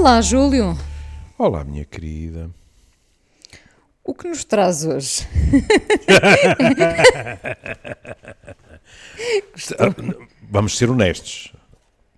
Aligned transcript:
Olá, 0.00 0.22
Júlio. 0.22 0.74
Olá, 1.36 1.62
minha 1.62 1.84
querida. 1.84 2.50
O 4.02 4.14
que 4.14 4.26
nos 4.28 4.46
traz 4.46 4.82
hoje? 4.86 5.28
Vamos 10.50 10.78
ser 10.78 10.88
honestos. 10.88 11.52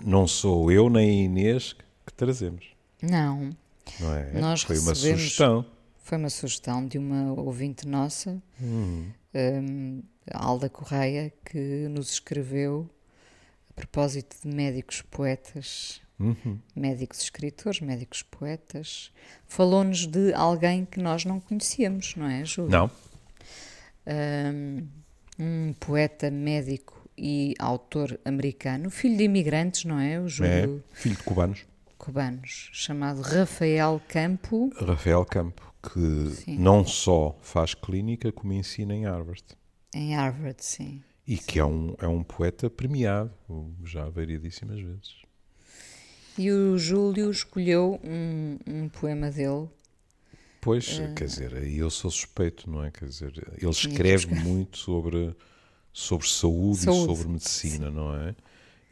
Não 0.01 0.29
sou 0.29 0.71
eu 0.71 0.88
nem 0.88 1.10
a 1.10 1.24
Inês 1.24 1.73
que 2.07 2.12
trazemos, 2.15 2.66
Não, 3.02 3.51
não 3.99 4.15
é? 4.15 4.30
Nós 4.41 4.62
Foi 4.62 4.79
uma 4.79 4.95
sugestão. 4.95 5.66
foi 6.05 6.19
uma 6.19 6.30
sugestão 6.30 6.87
de 6.87 6.99
uma 6.99 7.33
ouvinte 7.33 7.88
nossa, 7.88 8.41
hum, 8.60 9.10
Alda 10.33 10.69
Correia, 10.69 11.33
que 11.45 11.88
nos 11.88 12.12
escreveu 12.12 12.88
a 13.71 13.73
propósito 13.74 14.37
de 14.41 14.46
médicos 14.55 15.02
poetas, 15.02 16.01
Uhum. 16.23 16.59
médicos 16.77 17.21
escritores, 17.23 17.81
médicos 17.81 18.23
poetas. 18.23 19.11
Falou-nos 19.47 20.07
de 20.07 20.33
alguém 20.35 20.85
que 20.85 21.01
nós 21.01 21.25
não 21.25 21.41
conhecíamos, 21.41 22.15
não 22.17 22.27
é, 22.27 22.45
Júlio? 22.45 22.71
Não? 22.71 22.91
um, 25.39 25.73
poeta, 25.80 26.30
médico 26.30 27.09
e 27.16 27.55
autor 27.59 28.19
americano, 28.25 28.91
filho 28.91 29.16
de 29.16 29.25
imigrantes, 29.25 29.85
não 29.85 29.99
é? 29.99 30.19
O 30.21 30.25
É. 30.27 30.29
Júlio 30.29 30.85
Filho 30.93 31.16
de 31.16 31.23
cubanos. 31.23 31.66
cubanos, 31.99 32.68
chamado 32.73 33.21
Rafael 33.23 34.01
Campo. 34.09 34.71
Rafael 34.77 35.24
Campo, 35.24 35.73
que 35.83 36.30
Sim. 36.35 36.59
não 36.59 36.85
só 36.85 37.37
faz 37.43 37.74
clínica, 37.74 38.33
como 38.33 38.52
ensina 38.52 38.95
em 38.95 39.05
Harvard. 39.05 39.45
Em 39.95 40.15
Harvard, 40.15 40.65
sim. 40.65 41.02
E 41.27 41.37
que 41.39 41.59
é 41.61 41.65
um, 41.65 41.95
é 42.01 42.07
um 42.09 42.24
poeta 42.24 42.68
premiado, 42.68 43.30
já 43.85 44.09
variedíssimas 44.09 44.80
vezes. 44.80 45.21
E 46.38 46.51
o 46.51 46.79
Júlio 46.79 47.30
escolheu 47.30 48.01
um, 48.02 48.59
um 48.66 48.88
poema 48.88 49.30
dele. 49.30 49.69
Pois, 50.61 50.99
Eh, 50.99 51.13
quer 51.15 51.27
dizer, 51.27 51.55
aí 51.55 51.79
eu 51.79 51.91
sou 51.91 52.11
suspeito, 52.11 52.71
não 52.71 52.85
é? 52.85 52.91
Quer 52.91 53.07
dizer, 53.07 53.33
ele 53.59 53.71
escreve 53.71 54.27
muito 54.35 54.79
sobre, 54.79 55.35
sobre 55.93 56.27
saúde, 56.29 56.79
Saúde, 56.83 57.13
e 57.13 57.16
sobre 57.16 57.29
medicina, 57.29 57.91
não 57.91 58.15
é? 58.15 58.35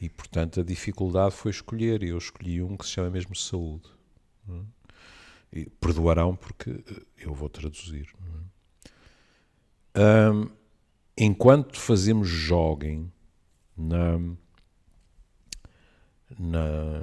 E, 0.01 0.09
portanto, 0.09 0.61
a 0.61 0.65
dificuldade 0.65 1.35
foi 1.35 1.51
escolher, 1.51 2.03
e 2.03 2.09
eu 2.09 2.19
escolhi 2.19 2.63
um 2.63 2.77
que 2.77 2.85
se 2.87 2.93
chama 2.93 3.11
mesmo 3.11 3.37
saúde. 3.37 3.89
não 4.49 4.57
é? 4.59 4.63
E 5.53 5.67
perdoarão 5.69 6.35
porque 6.37 6.71
eh, 6.71 7.03
eu 7.19 7.33
vou 7.35 7.49
traduzir. 7.49 8.09
é? 9.95 10.01
Ahm, 10.03 10.49
enquanto 11.17 11.79
fazemos 11.79 12.29
jogging 12.29 13.11
na... 13.77 14.19
na 16.39 17.03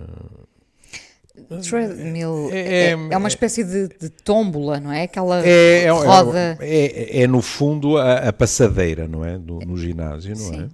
Treadmill 1.61 2.49
é- 2.51 2.57
é, 2.59 2.83
é- 2.87 2.91
é 2.91 3.17
uma 3.17 3.27
espécie 3.27 3.63
de, 3.63 3.87
de 3.89 4.09
tómbola, 4.09 4.79
não 4.79 4.91
é? 4.91 5.03
Aquela 5.03 5.45
É, 5.45 5.83
é, 5.83 5.89
roda. 5.91 6.57
é, 6.59 7.17
é, 7.19 7.21
é, 7.23 7.27
no 7.27 7.41
fundo 7.41 7.97
a, 7.97 8.29
a 8.29 8.33
passadeira, 8.33 9.07
não 9.07 9.23
é? 9.23 9.37
No, 9.37 9.59
no 9.59 9.77
ginásio, 9.77 10.35
não 10.35 10.53
é? 10.53 10.57
Sim. 10.57 10.69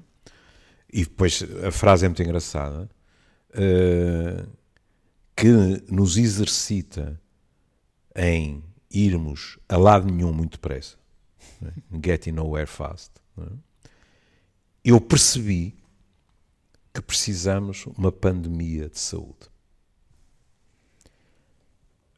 E 0.92 1.00
depois 1.04 1.44
a 1.66 1.72
frase 1.72 2.06
é 2.06 2.08
muito 2.08 2.22
engraçada 2.24 2.90
eh, 3.54 4.46
que 5.36 5.48
nos 5.92 6.18
exercita 6.18 7.20
em 8.16 8.64
irmos 8.92 9.58
a 9.68 9.76
lado 9.76 10.06
nenhum 10.10 10.32
muito 10.32 10.52
depressa, 10.54 10.96
é? 11.66 11.72
getting 12.06 12.32
nowhere 12.32 12.68
fast. 12.68 13.12
é? 13.40 13.44
Eu 14.86 15.02
percebi 15.02 15.76
que 16.94 17.02
precisamos 17.02 17.86
uma 17.88 18.12
pandemia 18.12 18.88
de 18.90 19.00
saúde. 19.00 19.50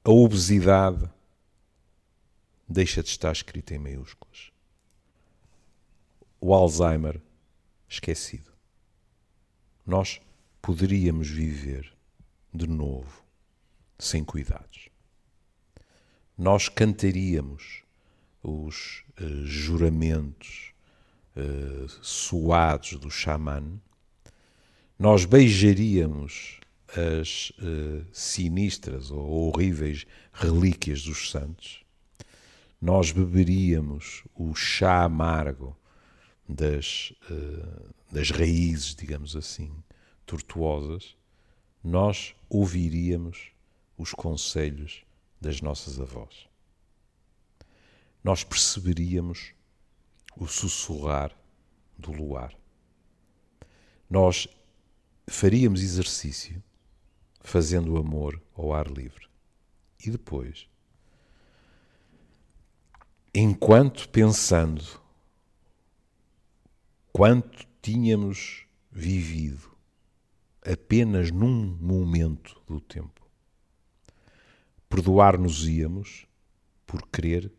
A 0.03 0.11
obesidade 0.11 1.09
deixa 2.67 3.01
de 3.01 3.09
estar 3.09 3.31
escrita 3.31 3.73
em 3.73 3.79
maiúsculas. 3.79 4.51
O 6.39 6.53
Alzheimer 6.53 7.21
esquecido. 7.87 8.51
Nós 9.85 10.19
poderíamos 10.61 11.29
viver 11.29 11.93
de 12.53 12.67
novo 12.67 13.23
sem 13.97 14.23
cuidados. 14.23 14.89
Nós 16.37 16.67
cantaríamos 16.67 17.83
os 18.43 19.03
eh, 19.17 19.23
juramentos 19.45 20.73
eh, 21.35 21.85
suados 22.01 22.93
do 22.99 23.09
xamã. 23.09 23.79
Nós 24.97 25.25
beijaríamos 25.25 26.61
as 26.87 27.51
eh, 27.59 28.05
sinistras 28.13 29.11
ou 29.11 29.49
horríveis 29.49 30.05
relíquias 30.31 31.03
dos 31.03 31.29
santos. 31.31 31.83
Nós 32.81 33.11
beberíamos 33.11 34.23
o 34.33 34.55
chá 34.55 35.03
amargo 35.03 35.75
das, 36.47 37.11
eh, 37.29 37.91
das 38.09 38.31
raízes, 38.31 38.95
digamos 38.95 39.35
assim, 39.35 39.69
tortuosas. 40.25 41.17
Nós 41.83 42.33
ouviríamos 42.47 43.51
os 43.97 44.13
conselhos 44.13 45.03
das 45.41 45.59
nossas 45.59 45.99
avós. 45.99 46.47
Nós 48.23 48.45
perceberíamos 48.45 49.51
o 50.37 50.47
sussurrar 50.47 51.37
do 51.97 52.13
luar. 52.13 52.55
Nós 54.09 54.47
faríamos 55.27 55.81
exercício 55.81 56.63
fazendo 57.41 57.97
amor 57.97 58.41
ao 58.55 58.73
ar 58.73 58.87
livre. 58.87 59.27
E 60.05 60.09
depois, 60.09 60.67
enquanto 63.33 64.07
pensando 64.09 64.83
quanto 67.11 67.65
tínhamos 67.81 68.65
vivido 68.91 69.75
apenas 70.61 71.31
num 71.31 71.77
momento 71.79 72.61
do 72.67 72.79
tempo, 72.79 73.25
perdoar-nos-íamos 74.89 76.25
por 76.85 77.07
querer 77.07 77.51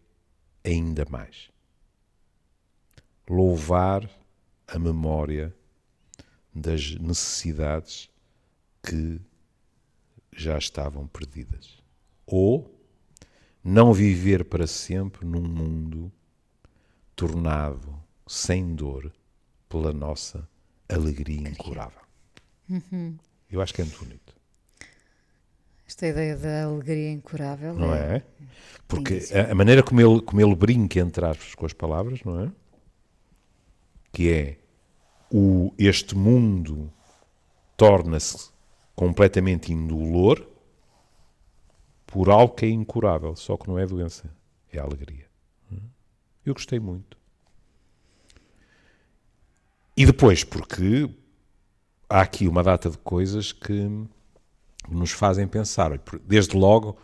ainda 0.65 1.06
mais. 1.09 1.50
Louvar 3.28 4.09
a 4.66 4.78
memória 4.78 5.54
das 6.56 6.94
necessidades 6.97 8.09
que 8.83 9.21
já 10.34 10.56
estavam 10.59 11.06
perdidas. 11.06 11.78
Ou 12.27 12.75
não 13.62 13.93
viver 13.93 14.44
para 14.44 14.66
sempre 14.66 15.27
num 15.27 15.43
mundo 15.43 16.11
tornado 17.15 17.95
sem 18.27 18.75
dor 18.75 19.12
pela 19.69 19.93
nossa 19.93 20.49
alegria 20.89 21.49
incurável. 21.49 22.00
Eu 23.50 23.61
acho 23.61 23.75
que 23.75 23.83
é 23.83 23.84
muito 23.84 23.99
bonito, 24.05 24.34
Esta 25.87 26.06
ideia 26.06 26.37
da 26.37 26.65
alegria 26.65 27.11
incurável. 27.12 27.75
não 27.75 27.95
é? 27.95 28.22
Porque 28.89 29.15
lindíssimo. 29.15 29.41
a, 29.41 29.50
a 29.53 29.55
maneira 29.55 29.83
como 29.83 30.00
ele, 30.00 30.21
como 30.22 30.41
ele 30.41 30.55
brinca, 30.55 30.99
entre 31.00 31.25
aspas, 31.27 31.55
com 31.55 31.66
as 31.66 31.72
palavras, 31.72 32.22
não 32.25 32.41
é? 32.41 32.53
Que 34.12 34.33
é 34.33 34.59
o, 35.31 35.72
este 35.78 36.16
mundo 36.16 36.92
torna-se 37.77 38.51
completamente 38.95 39.72
indolor 39.72 40.47
por 42.06 42.30
algo 42.30 42.54
que 42.54 42.65
é 42.66 42.71
incurável, 42.71 43.36
só 43.36 43.56
que 43.56 43.68
não 43.68 43.78
é 43.78 43.86
doença, 43.86 44.30
é 44.72 44.78
alegria. 44.78 45.27
Eu 46.45 46.54
gostei 46.54 46.78
muito. 46.78 47.18
E 49.97 50.06
depois, 50.06 50.45
porque 50.45 51.10
há 52.09 52.21
aqui 52.21 52.47
uma 52.47 52.62
data 52.62 52.89
de 52.89 52.98
coisas 52.98 53.51
que 53.53 53.89
nos 54.89 55.10
fazem 55.10 55.48
pensar. 55.48 55.98
Desde 56.24 56.56
logo, 56.56 56.97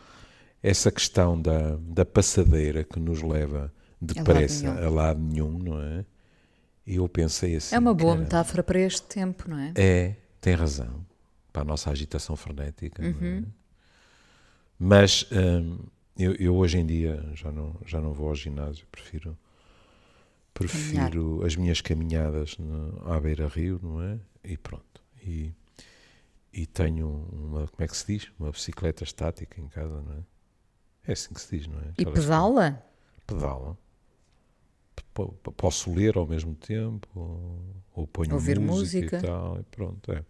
essa 0.63 0.93
questão 0.93 1.41
da, 1.41 1.77
da 1.81 2.05
passadeira 2.05 2.85
que 2.85 3.01
nos 3.01 3.21
leva 3.21 3.73
depressa 4.01 4.73
nenhum. 4.73 4.87
a 4.87 4.91
lado 4.91 5.21
nenhum, 5.21 5.59
não 5.59 5.83
é? 5.83 6.05
E 6.87 6.97
eu 6.97 7.09
pensei 7.09 7.57
assim. 7.57 7.75
É 7.75 7.79
uma 7.79 7.95
boa 7.95 8.13
"Caramba, 8.13 8.25
metáfora 8.25 8.63
para 8.63 8.81
este 8.81 9.03
tempo, 9.03 9.49
não 9.49 9.59
é? 9.59 9.73
é, 9.77 10.17
tem 10.41 10.55
razão. 10.55 11.05
Para 11.53 11.63
a 11.63 11.65
nossa 11.65 11.91
agitação 11.91 12.35
frenética. 12.35 13.05
é? 13.05 13.09
Uhum. 13.09 13.45
Mas 14.79 15.27
hum, 15.31 15.79
eu, 16.19 16.35
eu 16.35 16.57
hoje 16.57 16.79
em 16.79 16.87
dia 16.87 17.25
já 17.35 17.53
não, 17.53 17.77
já 17.87 18.01
não 18.01 18.13
vou 18.13 18.29
ao 18.29 18.35
ginásio, 18.35 18.87
prefiro, 18.91 19.39
prefiro 20.53 21.45
as 21.45 21.57
minhas 21.57 21.81
caminhadas 21.81 22.57
no, 22.59 23.01
à 23.11 23.21
beira-rio, 23.21 23.79
não 23.83 24.03
é? 24.03 24.19
E 24.43 24.57
pronto. 24.57 25.03
E, 25.25 25.55
e 26.53 26.67
tenho 26.67 27.29
uma, 27.33 27.67
como 27.69 27.85
é 27.85 27.87
que 27.87 27.97
se 27.97 28.07
diz? 28.07 28.33
Uma 28.39 28.51
bicicleta 28.51 29.05
estática 29.05 29.61
em 29.61 29.69
casa, 29.69 30.01
não 30.03 30.15
é? 30.15 30.23
É 31.07 31.13
assim 31.13 31.33
que 31.33 31.41
se 31.41 31.59
diz, 31.59 31.67
não 31.67 31.79
é? 31.79 31.85
E 31.99 32.03
Aquelas 32.03 32.19
que 32.19 33.27
pedala? 33.27 33.79
Posso 35.57 35.93
ler 35.93 36.17
ao 36.17 36.27
mesmo 36.27 36.55
tempo, 36.55 37.09
ou, 37.95 38.07
ponho 38.07 38.35
Ouvir 38.35 38.59
música, 38.59 39.17
música. 39.17 39.19
e 39.19 39.21
tal, 39.21 39.61
e 39.61 39.63
pronto, 39.65 40.13
é. 40.13 40.25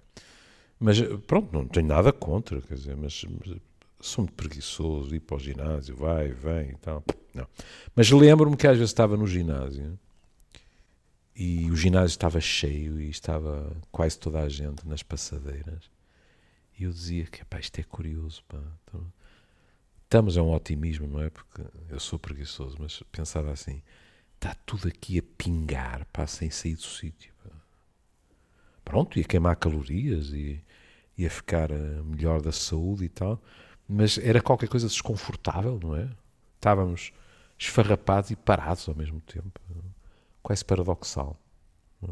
Mas 0.79 1.01
pronto, 1.27 1.53
não 1.53 1.67
tenho 1.67 1.87
nada 1.87 2.13
contra, 2.13 2.61
quer 2.61 2.75
dizer, 2.75 2.97
mas, 2.97 3.25
mas 3.25 3.57
sou 4.01 4.25
muito 4.25 4.35
preguiçoso, 4.35 5.15
ir 5.15 5.21
para 5.21 5.37
o 5.37 5.41
ginásio, 5.41 5.95
vai, 5.97 6.29
vem 6.29 6.71
e 6.71 6.77
tal. 6.77 7.05
Não. 7.33 7.47
Mas 7.95 8.11
lembro-me 8.11 8.57
que 8.57 8.67
às 8.67 8.77
vezes 8.77 8.91
estava 8.91 9.17
no 9.17 9.27
ginásio 9.27 9.99
e 11.35 11.71
o 11.71 11.77
ginásio 11.77 12.09
estava 12.09 12.41
cheio 12.41 13.01
e 13.01 13.09
estava 13.09 13.75
quase 13.91 14.19
toda 14.19 14.41
a 14.41 14.49
gente 14.49 14.87
nas 14.87 15.03
passadeiras. 15.03 15.91
E 16.79 16.85
eu 16.85 16.91
dizia 16.91 17.25
que 17.25 17.45
pá, 17.45 17.61
isto 17.61 17.79
é 17.79 17.85
curioso. 17.85 18.43
Pá. 18.49 18.59
Então, 18.85 19.07
estamos 20.05 20.37
a 20.37 20.43
um 20.43 20.53
otimismo, 20.53 21.07
não 21.07 21.23
é? 21.23 21.31
Porque 21.31 21.63
eu 21.89 22.01
sou 22.01 22.19
preguiçoso, 22.19 22.77
mas 22.79 23.03
pensava 23.13 23.53
assim: 23.53 23.83
está 24.43 24.57
tudo 24.67 24.89
aqui 24.89 25.21
a 25.21 25.23
pingar 25.39 26.05
pá, 26.13 26.27
sem 26.27 26.51
sair 26.51 26.75
do 26.75 26.83
sítio. 26.83 27.33
Pronto, 28.85 29.17
ia 29.17 29.25
queimar 29.25 29.55
calorias 29.57 30.31
e 30.31 30.61
ia 31.17 31.31
ficar 31.31 31.71
eh, 31.71 32.03
melhor 32.03 32.43
da 32.43 32.51
saúde 32.51 33.05
e 33.05 33.09
tal, 33.09 33.41
mas 33.89 34.19
era 34.19 34.43
qualquer 34.43 34.69
coisa 34.69 34.89
desconfortável, 34.89 35.79
não 35.81 35.95
é? 35.95 36.11
Estávamos 36.57 37.13
esfarrapados 37.57 38.33
e 38.33 38.37
parados 38.37 38.89
ao 38.89 38.95
mesmo 38.95 39.21
tempo 39.21 39.61
quase 40.43 40.65
paradoxal. 40.65 41.39
É? 42.03 42.11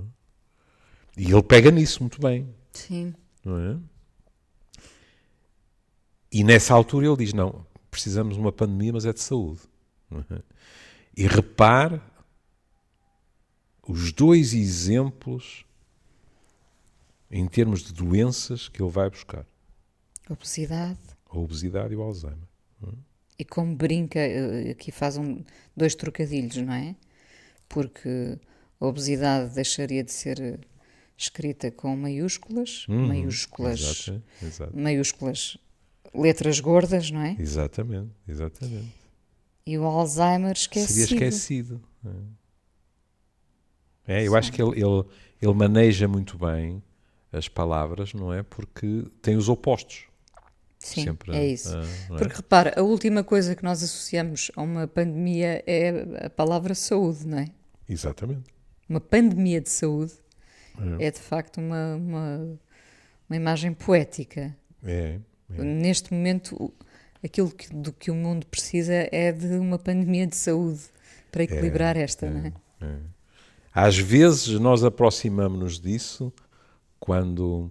E 1.17 1.33
ele 1.33 1.43
pega 1.43 1.71
nisso 1.71 2.01
muito 2.01 2.21
bem. 2.21 2.55
Sim. 2.73 3.13
Não 3.45 3.59
é? 3.59 3.77
E 6.31 6.45
nessa 6.45 6.73
altura 6.73 7.07
ele 7.07 7.17
diz: 7.17 7.33
não, 7.33 7.67
precisamos 7.91 8.37
de 8.37 8.41
uma 8.41 8.53
pandemia, 8.53 8.93
mas 8.93 9.05
é 9.05 9.13
de 9.13 9.21
saúde. 9.21 9.61
É? 10.31 10.43
E 11.17 11.27
repare 11.27 12.01
os 13.91 14.13
dois 14.13 14.55
exemplos 14.55 15.65
em 17.31 17.47
termos 17.47 17.83
de 17.83 17.93
doenças 17.93 18.69
que 18.69 18.83
ele 18.83 18.91
vai 18.91 19.09
buscar: 19.11 19.47
obesidade, 20.29 20.99
a 21.29 21.39
obesidade 21.39 21.93
e 21.93 21.97
o 21.97 22.03
Alzheimer. 22.03 22.49
É? 22.85 22.89
E 23.39 23.45
como 23.45 23.75
brinca, 23.75 24.19
eh, 24.19 24.71
aqui 24.71 24.93
faz 24.93 25.17
um, 25.17 25.43
dois 25.77 25.95
trocadilhos, 25.95 26.57
não 26.57 26.75
é? 26.75 26.95
porque 27.71 28.37
a 28.81 28.85
obesidade 28.85 29.55
deixaria 29.55 30.03
de 30.05 30.13
ser 30.13 30.61
escrita 31.17 31.71
com 31.71 31.97
maiúsculas, 31.97 32.87
uhum, 32.89 33.07
maiúsculas, 33.07 33.81
exato, 33.81 34.23
exato. 34.43 34.77
maiúsculas, 34.77 35.57
letras 36.13 36.59
gordas, 36.59 37.11
não 37.11 37.23
é? 37.23 37.37
Exatamente, 37.39 38.11
exatamente. 38.29 38.93
E 39.65 39.79
o 39.79 39.85
Alzheimer 39.85 40.53
esquecido. 40.53 41.09
Seria 41.09 41.29
esquecido. 41.29 41.81
É, 42.05 42.11
é 44.11 44.27
eu 44.27 44.33
Sim. 44.33 44.39
acho 44.39 44.53
que 44.53 44.61
ele, 44.61 44.73
ele, 44.73 45.05
ele 45.41 45.55
maneja 45.55 46.09
muito 46.09 46.37
bem 46.37 46.83
as 47.33 47.49
palavras, 47.49 48.13
não 48.13 48.35
é? 48.35 48.43
Porque 48.43 49.05
tem 49.23 49.37
os 49.37 49.49
opostos. 49.49 50.07
Sim, 50.81 51.05
Sempre, 51.05 51.37
é 51.37 51.47
isso. 51.47 51.77
Uh, 51.77 52.15
é? 52.15 52.19
Porque 52.19 52.35
repara, 52.35 52.75
a 52.77 52.83
última 52.83 53.23
coisa 53.23 53.55
que 53.55 53.63
nós 53.63 53.85
associamos 53.85 54.51
a 54.57 54.63
uma 54.63 54.89
pandemia 54.89 55.63
é 55.65 56.27
a 56.27 56.31
palavra 56.31 56.75
saúde, 56.75 57.25
não 57.25 57.39
é? 57.39 57.51
Exatamente. 57.89 58.51
Uma 58.89 59.01
pandemia 59.01 59.61
de 59.61 59.69
saúde 59.69 60.15
é, 60.99 61.07
é 61.07 61.11
de 61.13 61.21
facto 61.21 61.59
uma, 61.59 61.95
uma, 61.95 62.59
uma, 63.29 63.37
imagem 63.37 63.73
poética. 63.73 64.57
É, 64.83 65.21
é. 65.57 65.63
Neste 65.63 66.13
momento, 66.13 66.75
aquilo 67.23 67.53
que, 67.53 67.73
do 67.73 67.93
que 67.93 68.11
o 68.11 68.15
mundo 68.15 68.45
precisa 68.47 69.09
é 69.13 69.31
de 69.31 69.55
uma 69.59 69.79
pandemia 69.79 70.27
de 70.27 70.35
saúde 70.35 70.81
para 71.31 71.45
equilibrar 71.45 71.97
é, 71.97 72.03
esta, 72.03 72.29
não 72.29 72.47
é? 72.47 72.53
Às 73.73 73.97
vezes 73.97 74.49
nós 74.59 74.83
aproximamos-nos 74.83 75.79
disso 75.79 76.33
quando, 76.99 77.71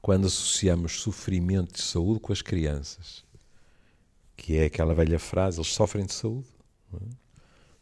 quando 0.00 0.26
associamos 0.26 1.00
sofrimento 1.00 1.74
de 1.74 1.82
saúde 1.82 2.20
com 2.20 2.32
as 2.32 2.42
crianças, 2.42 3.24
que 4.36 4.56
é 4.56 4.66
aquela 4.66 4.94
velha 4.94 5.18
frase: 5.18 5.58
eles 5.58 5.72
sofrem 5.72 6.06
de 6.06 6.12
saúde. 6.12 6.46
É? 6.94 7.26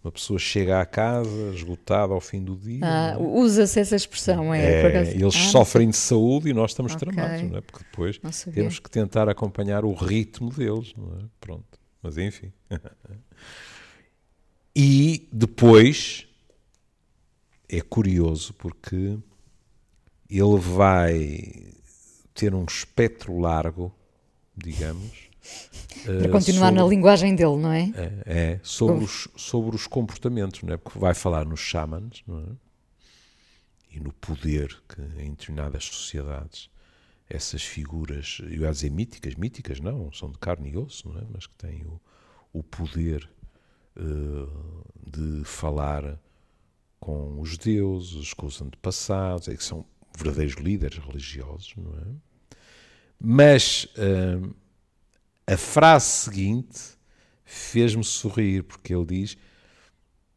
Uma 0.02 0.12
pessoa 0.12 0.38
chega 0.38 0.82
à 0.82 0.85
casa 0.85 1.50
esgotada 1.55 2.12
ao 2.12 2.20
fim 2.20 2.43
do 2.43 2.55
dia. 2.56 2.81
Ah, 2.82 3.12
é? 3.12 3.17
Usa-se 3.17 3.81
essa 3.81 3.96
expressão, 3.96 4.52
é? 4.52 4.82
é 4.82 5.11
eles 5.12 5.35
ah, 5.35 5.50
sofrem 5.50 5.88
de 5.88 5.96
saúde 5.96 6.50
e 6.50 6.52
nós 6.52 6.73
estamos 6.73 6.94
okay. 6.94 7.08
tramados, 7.08 7.50
não 7.50 7.56
é? 7.56 7.61
Porque 7.62 7.85
depois 7.91 8.20
temos 8.52 8.79
que 8.79 8.91
tentar 8.91 9.31
acompanhar 9.31 9.82
o 9.82 9.94
ritmo 9.94 10.50
deles, 10.50 10.93
não 10.94 11.06
é? 11.19 11.25
Pronto. 11.41 11.81
Mas 12.02 12.19
enfim. 12.19 12.52
e 14.76 15.26
depois 15.32 16.29
é 17.69 17.81
curioso 17.81 18.52
porque 18.55 19.19
ele 20.28 20.58
vai 20.58 21.72
ter 22.34 22.55
um 22.55 22.64
espectro 22.64 23.38
largo, 23.38 23.94
digamos, 24.56 25.31
para 26.05 26.28
continuar 26.31 26.69
sobre, 26.69 26.81
na 26.81 26.87
linguagem 26.87 27.34
dele, 27.34 27.56
não 27.56 27.72
é? 27.72 27.93
É, 27.94 28.22
é 28.26 28.61
sobre, 28.62 29.05
os, 29.05 29.28
sobre 29.37 29.76
os 29.76 29.87
comportamentos, 29.87 30.62
não 30.62 30.75
é? 30.75 30.76
Porque 30.76 30.99
vai 30.99 31.14
falar 31.14 31.44
nos 31.44 31.61
xamãs, 31.61 32.22
não 32.26 32.40
é? 32.40 32.64
E 33.90 34.00
no 34.00 34.12
poder 34.12 34.76
que 34.88 35.00
em 35.22 35.31
determinadas 35.31 35.84
sociedades 35.84 36.69
essas 37.28 37.62
figuras, 37.62 38.38
eu 38.43 38.62
ia 38.62 38.70
dizer 38.70 38.90
míticas, 38.90 39.34
míticas 39.34 39.81
não, 39.81 40.12
são 40.12 40.31
de 40.31 40.38
carne 40.38 40.70
e 40.70 40.76
osso, 40.76 41.08
não 41.08 41.20
é? 41.20 41.25
Mas 41.32 41.46
que 41.46 41.55
têm 41.56 41.84
o, 41.84 42.00
o 42.52 42.62
poder 42.62 43.28
uh, 43.96 44.84
de 45.06 45.44
falar 45.44 46.19
com 47.05 47.39
os 47.39 47.59
deuses, 47.59 48.33
com 48.33 48.47
os 48.47 48.62
antepassados, 48.62 49.49
é 49.49 49.55
que 49.55 49.62
são 49.62 49.85
verdadeiros 50.17 50.55
líderes 50.55 50.97
religiosos, 50.97 51.75
não 51.77 51.93
é? 51.93 52.56
Mas 53.21 53.85
uh, 53.99 54.55
a 55.47 55.56
frase 55.59 56.06
seguinte 56.06 56.81
fez-me 57.45 58.03
sorrir, 58.03 58.65
porque 58.65 58.95
ele 58.95 59.05
diz: 59.05 59.37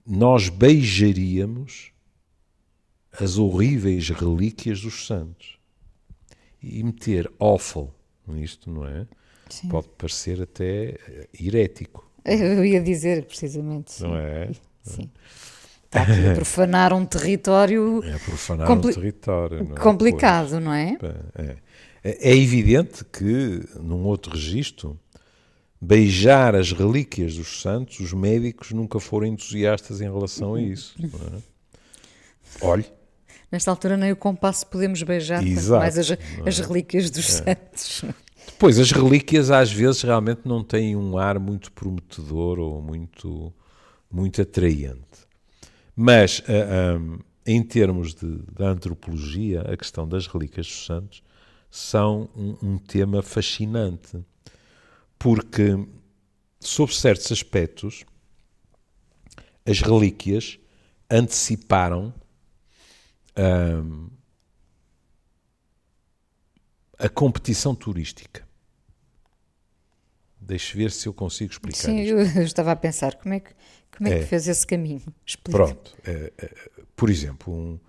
Nós 0.05 0.49
beijaríamos 0.49 1.93
as 3.13 3.37
horríveis 3.37 4.09
relíquias 4.09 4.81
dos 4.81 5.07
santos. 5.07 5.57
E 6.61 6.83
meter 6.83 7.31
awful 7.39 7.93
nisto, 8.27 8.69
não 8.69 8.85
é? 8.85 9.07
Sim. 9.49 9.69
Pode 9.69 9.87
parecer 9.89 10.41
até 10.41 10.97
herético. 11.39 12.11
Eu 12.25 12.65
ia 12.65 12.81
dizer, 12.81 13.25
precisamente. 13.25 13.93
Sim. 13.93 14.03
Não 14.03 14.17
é? 14.17 14.51
Sim. 14.81 15.09
Está 15.87 16.01
aqui 16.03 16.27
a 16.29 16.35
profanar 16.35 16.93
um 16.93 17.05
território. 17.05 18.03
É 18.05 18.19
profanar 18.19 18.71
um 18.71 18.81
território. 18.81 19.63
Não 19.63 19.75
é? 19.75 19.79
Complicado, 19.79 20.49
pois. 20.51 20.63
não 20.63 20.73
é? 20.73 20.97
É. 21.35 21.57
É 22.03 22.35
evidente 22.37 23.03
que, 23.03 23.67
num 23.81 24.05
outro 24.05 24.31
registro, 24.31 24.97
beijar 25.81 26.55
as 26.55 26.71
relíquias 26.71 27.35
dos 27.35 27.61
santos, 27.61 27.99
os 27.99 28.13
médicos 28.13 28.71
nunca 28.71 28.99
foram 28.99 29.27
entusiastas 29.27 29.99
em 29.99 30.05
relação 30.05 30.55
a 30.55 30.61
isso. 30.61 30.95
É? 31.03 32.65
Olhe. 32.65 32.85
Nesta 33.51 33.71
altura 33.71 33.97
nem 33.97 34.11
o 34.11 34.15
compasso 34.15 34.67
podemos 34.67 35.01
beijar, 35.03 35.45
Exato, 35.45 35.79
mais 35.79 35.97
as, 35.97 36.17
as 36.45 36.59
relíquias 36.59 37.09
dos 37.09 37.41
é. 37.41 37.55
santos. 37.55 38.03
Depois, 38.47 38.79
as 38.79 38.91
relíquias 38.91 39.51
às 39.51 39.71
vezes 39.71 40.01
realmente 40.01 40.41
não 40.45 40.63
têm 40.63 40.95
um 40.95 41.17
ar 41.17 41.37
muito 41.37 41.71
prometedor 41.71 42.59
ou 42.59 42.81
muito, 42.81 43.53
muito 44.09 44.41
atraente. 44.41 45.26
Mas, 45.99 46.37
uh, 46.41 46.43
ah, 46.45 46.97
um, 46.99 47.19
em 47.43 47.63
termos 47.63 48.13
de, 48.13 48.37
de 48.37 48.63
antropologia, 48.63 49.61
a 49.61 49.75
questão 49.75 50.07
das 50.07 50.27
relíquias 50.27 50.67
dos 50.67 50.85
santos 50.85 51.23
são 51.71 52.29
um, 52.35 52.55
um 52.61 52.77
tema 52.77 53.23
fascinante, 53.23 54.23
porque, 55.17 55.75
sob 56.59 56.93
certos 56.93 57.31
aspectos, 57.31 58.05
as 59.65 59.81
relíquias 59.81 60.59
anteciparam 61.09 62.13
hum, 63.35 64.09
a 66.99 67.09
competição 67.09 67.73
turística. 67.73 68.46
Deixe 70.47 70.77
ver 70.77 70.91
se 70.91 71.09
eu 71.09 71.13
consigo 71.13 71.51
explicar 71.51 71.77
Sim, 71.77 71.99
isto. 71.99 72.39
eu 72.39 72.43
estava 72.43 72.71
a 72.71 72.75
pensar 72.75 73.15
como 73.15 73.33
é 73.33 73.41
que, 73.41 73.51
como 73.95 74.07
é, 74.07 74.13
é 74.13 74.19
que 74.19 74.25
fez 74.25 74.47
esse 74.47 74.65
caminho. 74.65 75.03
Explica. 75.25 75.57
Pronto. 75.57 75.93
É, 76.05 76.31
é, 76.37 76.51
por 76.95 77.09
exemplo, 77.09 77.53
um, 77.53 77.79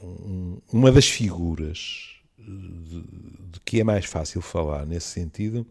um, 0.00 0.58
uma 0.72 0.92
das 0.92 1.08
figuras 1.08 2.14
de, 2.38 3.00
de, 3.00 3.60
que 3.64 3.80
é 3.80 3.84
mais 3.84 4.04
fácil 4.04 4.40
falar 4.40 4.86
nesse 4.86 5.08
sentido 5.08 5.66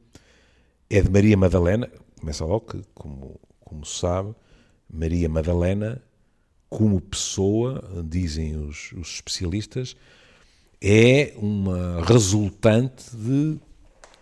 é 0.89 1.01
de 1.01 1.10
Maria 1.10 1.38
Madalena, 1.38 1.89
começa 2.19 2.43
logo 2.43 2.65
que, 2.65 2.81
como, 2.93 3.39
como 3.62 3.86
sabe, 3.86 4.36
Maria 4.89 5.29
Madalena, 5.29 6.03
como 6.69 7.00
pessoa, 7.00 7.81
dizem 8.05 8.57
os, 8.57 8.91
os 8.91 9.07
especialistas, 9.15 9.95
é 10.81 11.33
uma 11.38 12.03
resultante 12.05 13.15
de 13.15 13.57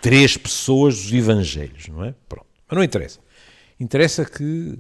três 0.02 0.36
pessoas 0.36 1.04
dos 1.04 1.14
Evangelhos, 1.14 1.88
não 1.88 2.04
é? 2.04 2.16
Pronto. 2.28 2.48
Mas 2.68 2.76
não 2.76 2.84
interessa. 2.84 3.20
Interessa 3.80 4.26
que, 4.26 4.80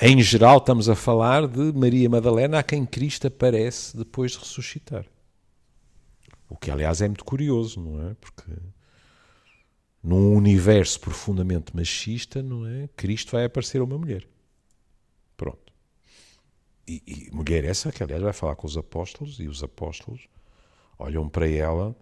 em 0.00 0.20
geral, 0.22 0.58
estamos 0.58 0.88
a 0.88 0.94
falar 0.94 1.46
de 1.46 1.72
Maria 1.72 2.08
Madalena, 2.08 2.58
a 2.58 2.62
quem 2.62 2.84
Cristo 2.84 3.26
aparece 3.26 3.96
depois 3.96 4.32
de 4.32 4.38
ressuscitar. 4.38 5.06
O 6.48 6.56
que, 6.56 6.70
aliás, 6.70 7.00
é 7.00 7.08
muito 7.08 7.24
curioso, 7.24 7.80
não 7.80 8.08
é? 8.08 8.14
Porque 8.14 8.52
num 10.02 10.34
universo 10.34 11.00
profundamente 11.00 11.74
machista, 11.74 12.42
não 12.42 12.66
é? 12.66 12.88
Cristo 12.96 13.32
vai 13.32 13.44
aparecer 13.44 13.82
uma 13.82 13.98
mulher. 13.98 14.26
Pronto. 15.36 15.72
E, 16.86 17.02
e 17.06 17.30
mulher 17.30 17.64
essa 17.64 17.92
que, 17.92 18.02
aliás, 18.02 18.22
vai 18.22 18.32
falar 18.32 18.56
com 18.56 18.66
os 18.66 18.76
apóstolos, 18.76 19.38
e 19.38 19.46
os 19.46 19.62
apóstolos 19.62 20.28
olham 20.98 21.28
para 21.28 21.48
ela, 21.48 21.94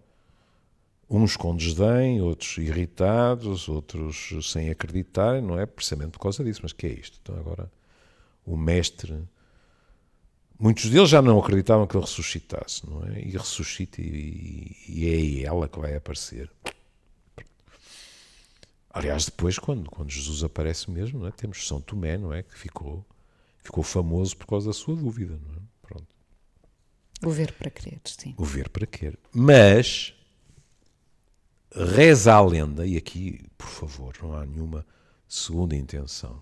uns 1.09 1.37
com 1.37 1.55
desdém, 1.55 2.21
outros 2.21 2.57
irritados, 2.57 3.69
outros 3.69 4.29
sem 4.51 4.69
acreditar, 4.69 5.41
não 5.41 5.59
é? 5.59 5.65
Precisamente 5.65 6.11
por 6.11 6.19
causa 6.19 6.43
disso. 6.43 6.61
Mas 6.63 6.73
que 6.73 6.87
é 6.87 6.91
isto? 6.91 7.19
Então, 7.21 7.37
agora, 7.37 7.71
o 8.45 8.57
mestre. 8.57 9.17
Muitos 10.59 10.89
deles 10.89 11.09
já 11.09 11.21
não 11.21 11.39
acreditavam 11.39 11.85
que 11.85 11.95
ele 11.95 12.03
ressuscitasse, 12.03 12.89
não 12.89 13.05
é? 13.05 13.21
E 13.21 13.31
ressuscita, 13.31 14.01
e, 14.01 14.75
e 14.87 15.41
é 15.41 15.45
ela 15.45 15.67
que 15.67 15.79
vai 15.79 15.95
aparecer. 15.95 16.51
Aliás, 18.89 19.25
depois, 19.25 19.59
quando, 19.59 19.89
quando 19.91 20.09
Jesus 20.09 20.43
aparece 20.43 20.89
mesmo, 20.89 21.27
é? 21.27 21.31
temos 21.31 21.67
São 21.67 21.79
Tomé, 21.79 22.17
não 22.17 22.33
é? 22.33 22.41
Que 22.41 22.57
ficou, 22.57 23.05
ficou 23.61 23.83
famoso 23.83 24.35
por 24.35 24.47
causa 24.47 24.67
da 24.69 24.73
sua 24.73 24.95
dúvida, 24.95 25.39
não 25.47 25.55
é? 25.55 25.59
Pronto. 25.83 26.07
O 27.23 27.29
ver 27.29 27.51
para 27.53 27.69
crer, 27.69 28.01
sim. 28.05 28.33
O 28.35 28.43
ver 28.43 28.69
para 28.69 28.87
crer. 28.87 29.19
Mas, 29.31 30.15
reza 31.73 32.33
a 32.33 32.41
lenda, 32.41 32.85
e 32.85 32.97
aqui, 32.97 33.45
por 33.57 33.67
favor, 33.67 34.15
não 34.21 34.33
há 34.33 34.45
nenhuma 34.45 34.85
segunda 35.27 35.75
intenção. 35.75 36.41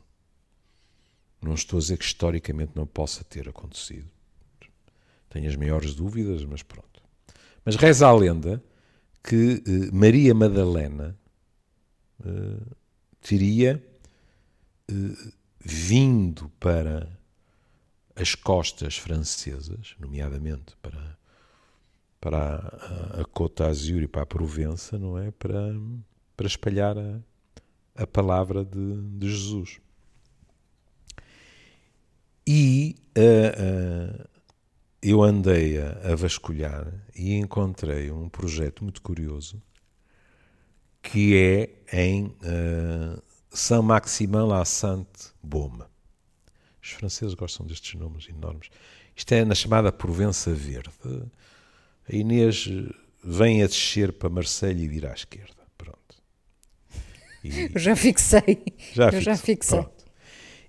Não 1.42 1.54
estou 1.54 1.78
a 1.78 1.82
dizer 1.82 1.98
que 1.98 2.06
historicamente 2.06 2.72
não 2.76 2.88
possa 2.88 3.24
ter 3.24 3.48
acontecido. 3.48 4.10
Tenho 5.30 5.50
as 5.50 5.56
maiores 5.56 5.94
dúvidas, 5.94 6.44
mas 6.46 6.64
pronto. 6.64 7.02
Mas 7.64 7.76
reza 7.76 8.08
a 8.08 8.14
lenda 8.14 8.64
que 9.24 9.62
eh, 9.66 9.92
Maria 9.92 10.34
Madalena 10.34 11.18
eh, 12.24 12.76
teria 13.22 13.84
uh, 14.92 15.34
vindo 15.60 16.48
para 16.60 17.10
as 18.16 18.36
costas 18.36 18.98
francesas, 18.98 19.96
nomeadamente 20.00 20.76
para, 20.82 21.18
para 22.20 22.38
a, 22.38 23.22
a 23.22 23.26
Côte 23.26 23.64
d'Azur 23.64 24.02
e 24.02 24.08
para 24.08 24.24
a 24.24 24.26
Provença, 24.26 24.98
não 24.98 25.18
é? 25.18 25.32
Para, 25.32 25.74
para 26.36 26.48
espalhar 26.48 26.98
a, 26.98 27.20
a 27.96 28.08
palavra 28.08 28.66
de, 28.66 29.02
de 29.18 29.30
Jesus. 29.30 29.80
E 32.48 32.96
uh, 33.18 34.30
eu 35.02 35.24
andei 35.24 35.80
a, 35.80 36.12
a 36.12 36.16
vasculhar 36.16 36.94
e 37.16 37.34
encontrei 37.34 38.12
um 38.12 38.30
projeto 38.30 38.84
muito 38.84 39.02
curioso 39.02 39.60
que 41.02 41.36
é 41.38 41.70
em 41.94 42.26
uh, 42.26 43.22
Saint-Maximin-la-Sainte-Baume. 43.52 45.86
Os 46.82 46.90
franceses 46.92 47.34
gostam 47.36 47.66
destes 47.66 47.98
nomes 48.00 48.28
enormes. 48.28 48.70
Isto 49.16 49.34
é 49.34 49.46
na 49.46 49.56
chamada 49.56 49.92
Provença 49.92 50.54
Verde. 50.54 50.92
A 52.08 52.16
Inês 52.16 52.70
vem 53.24 53.64
a 53.64 53.68
descer 53.68 54.14
para 54.14 54.30
Marselha 54.30 54.82
e 54.82 54.88
vir 54.88 55.06
à 55.06 55.14
esquerda. 55.14 55.56
Pronto. 55.78 56.16
E... 57.44 57.72
Eu 57.74 57.80
já 57.80 57.96
fixei. 57.96 58.64
Já 58.94 59.10
Eu 59.10 59.22
já 59.22 59.36
fixei. 59.36 59.80
Pronto. 59.80 60.06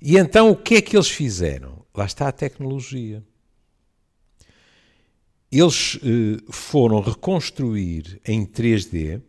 E 0.01 0.17
então 0.17 0.51
o 0.51 0.57
que 0.57 0.77
é 0.77 0.83
que 0.83 0.97
eles 0.97 1.09
fizeram? 1.09 1.85
Lá 1.95 2.05
está 2.05 2.29
a 2.29 2.33
tecnologia. 2.33 3.23
Eles 5.51 5.95
uh, 5.95 6.53
foram 6.53 7.01
reconstruir 7.01 8.21
em 8.27 8.45
3D 8.45 9.23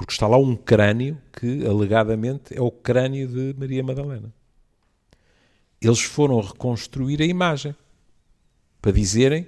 porque 0.00 0.14
está 0.14 0.26
lá 0.26 0.38
um 0.38 0.56
crânio 0.56 1.20
que, 1.30 1.66
alegadamente, 1.66 2.56
é 2.56 2.60
o 2.62 2.70
crânio 2.70 3.28
de 3.28 3.54
Maria 3.58 3.84
Madalena. 3.84 4.32
Eles 5.78 6.00
foram 6.00 6.40
reconstruir 6.40 7.20
a 7.20 7.26
imagem 7.26 7.76
para 8.80 8.92
dizerem 8.92 9.46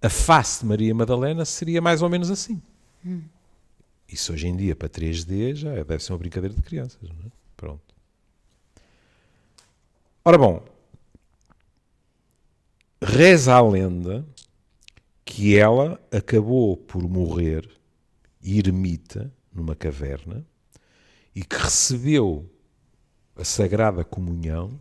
a 0.00 0.08
face 0.08 0.60
de 0.60 0.66
Maria 0.66 0.94
Madalena 0.94 1.44
seria 1.44 1.80
mais 1.80 2.02
ou 2.02 2.08
menos 2.08 2.30
assim. 2.30 2.60
Hum. 3.04 3.22
Isso 4.08 4.32
hoje 4.32 4.46
em 4.46 4.56
dia, 4.56 4.76
para 4.76 4.88
3D, 4.88 5.54
já 5.54 5.82
deve 5.82 6.02
ser 6.02 6.12
uma 6.12 6.18
brincadeira 6.18 6.54
de 6.54 6.62
crianças. 6.62 7.00
Não 7.02 7.26
é? 7.26 7.30
Pronto. 7.56 7.94
Ora 10.24 10.38
bom, 10.38 10.64
reza 13.00 13.54
a 13.54 13.60
lenda 13.60 14.26
que 15.24 15.56
ela 15.56 16.00
acabou 16.10 16.76
por 16.76 17.02
morrer 17.08 17.68
ermita 18.42 19.32
numa 19.52 19.74
caverna 19.74 20.46
e 21.34 21.44
que 21.44 21.56
recebeu 21.56 22.48
a 23.34 23.44
sagrada 23.44 24.04
comunhão 24.04 24.80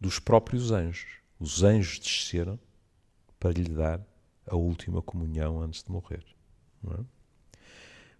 dos 0.00 0.18
próprios 0.18 0.70
anjos. 0.70 1.20
Os 1.38 1.62
anjos 1.62 1.98
desceram 1.98 2.58
para 3.44 3.52
lhe 3.52 3.68
dar 3.68 4.00
a 4.46 4.56
última 4.56 5.02
comunhão 5.02 5.60
antes 5.60 5.82
de 5.82 5.92
morrer. 5.92 6.24
Não 6.82 6.94
é? 6.94 6.98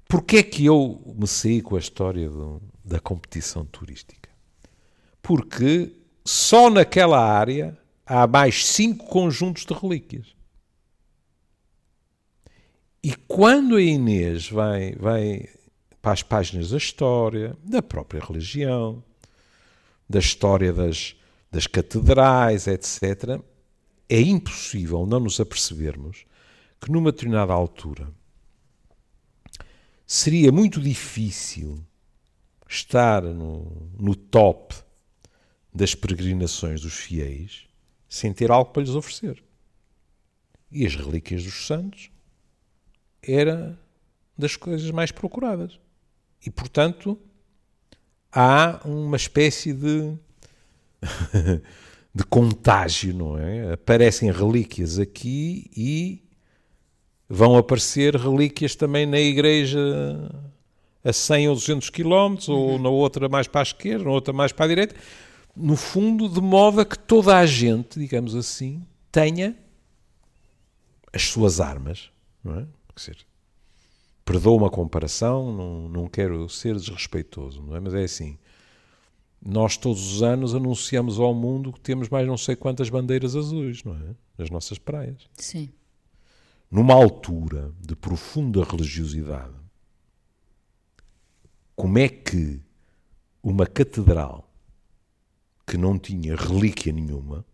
Porquê 0.06 0.36
é 0.36 0.42
que 0.42 0.66
eu 0.66 1.02
me 1.16 1.26
saí 1.26 1.62
com 1.62 1.76
a 1.76 1.78
história 1.78 2.28
do, 2.28 2.60
da 2.84 3.00
competição 3.00 3.64
turística? 3.64 4.28
Porque 5.22 5.96
só 6.26 6.68
naquela 6.68 7.18
área 7.18 7.74
há 8.04 8.26
mais 8.26 8.66
cinco 8.66 9.06
conjuntos 9.06 9.64
de 9.64 9.72
relíquias. 9.72 10.26
E 13.02 13.14
quando 13.26 13.76
a 13.76 13.82
Inês 13.82 14.50
vai, 14.50 14.94
vai 14.96 15.48
para 16.02 16.12
as 16.12 16.22
páginas 16.22 16.68
da 16.68 16.76
história, 16.76 17.56
da 17.64 17.80
própria 17.80 18.22
religião, 18.22 19.02
da 20.06 20.18
história 20.18 20.70
das, 20.70 21.16
das 21.50 21.66
catedrais, 21.66 22.66
etc., 22.66 23.40
é 24.08 24.20
impossível 24.20 25.06
não 25.06 25.20
nos 25.20 25.40
apercebermos 25.40 26.26
que 26.80 26.90
numa 26.90 27.12
determinada 27.12 27.52
altura 27.52 28.12
seria 30.06 30.52
muito 30.52 30.80
difícil 30.80 31.84
estar 32.68 33.22
no, 33.22 33.90
no 33.98 34.14
top 34.14 34.74
das 35.72 35.94
peregrinações 35.94 36.82
dos 36.82 36.94
fiéis 36.94 37.66
sem 38.08 38.32
ter 38.32 38.50
algo 38.50 38.70
para 38.70 38.82
lhes 38.82 38.94
oferecer. 38.94 39.42
E 40.70 40.86
as 40.86 40.94
relíquias 40.94 41.42
dos 41.44 41.66
santos 41.66 42.10
era 43.22 43.78
das 44.36 44.56
coisas 44.56 44.90
mais 44.90 45.10
procuradas. 45.10 45.80
E, 46.44 46.50
portanto, 46.50 47.18
há 48.30 48.80
uma 48.84 49.16
espécie 49.16 49.72
de, 49.72 50.16
de 52.14 52.24
contágio, 52.24 53.12
não 53.12 53.36
é? 53.36 53.72
Aparecem 53.72 54.30
relíquias 54.30 54.98
aqui 54.98 55.68
e 55.76 56.22
vão 57.28 57.56
aparecer 57.56 58.14
relíquias 58.14 58.76
também 58.76 59.04
na 59.04 59.18
igreja 59.18 59.80
a 61.02 61.12
100 61.12 61.48
ou 61.48 61.54
200 61.54 61.90
quilómetros, 61.90 62.48
ou 62.48 62.72
uhum. 62.72 62.78
na 62.78 62.88
outra 62.88 63.28
mais 63.28 63.48
para 63.48 63.60
a 63.60 63.64
esquerda, 63.64 64.04
na 64.04 64.10
outra 64.10 64.32
mais 64.32 64.52
para 64.52 64.64
a 64.64 64.68
direita. 64.68 64.94
No 65.56 65.76
fundo, 65.76 66.28
de 66.28 66.40
modo 66.40 66.80
a 66.80 66.84
que 66.84 66.98
toda 66.98 67.36
a 67.36 67.44
gente, 67.44 67.98
digamos 67.98 68.34
assim, 68.34 68.86
tenha 69.10 69.56
as 71.12 71.22
suas 71.22 71.60
armas, 71.60 72.10
não 72.42 72.58
é? 72.58 72.66
Quer 72.94 73.00
dizer, 73.00 73.16
perdoa 74.24 74.56
uma 74.56 74.70
comparação, 74.70 75.52
não, 75.52 75.88
não 75.88 76.08
quero 76.08 76.48
ser 76.48 76.74
desrespeitoso, 76.74 77.62
não 77.62 77.76
é? 77.76 77.80
mas 77.80 77.94
é 77.94 78.04
assim. 78.04 78.38
Nós 79.44 79.76
todos 79.76 80.14
os 80.14 80.22
anos 80.22 80.54
anunciamos 80.54 81.20
ao 81.20 81.34
mundo 81.34 81.72
que 81.72 81.80
temos 81.80 82.08
mais 82.08 82.26
não 82.26 82.36
sei 82.36 82.56
quantas 82.56 82.88
bandeiras 82.88 83.36
azuis, 83.36 83.84
não 83.84 83.94
é? 83.94 84.14
Nas 84.38 84.48
nossas 84.48 84.78
praias. 84.78 85.28
Sim. 85.36 85.68
Numa 86.70 86.94
altura 86.94 87.72
de 87.78 87.94
profunda 87.94 88.64
religiosidade, 88.64 89.54
como 91.76 91.98
é 91.98 92.08
que 92.08 92.60
uma 93.42 93.66
catedral 93.66 94.50
que 95.66 95.76
não 95.76 95.98
tinha 95.98 96.36
relíquia 96.36 96.92
nenhuma, 96.92 97.44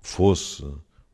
fosse 0.00 0.64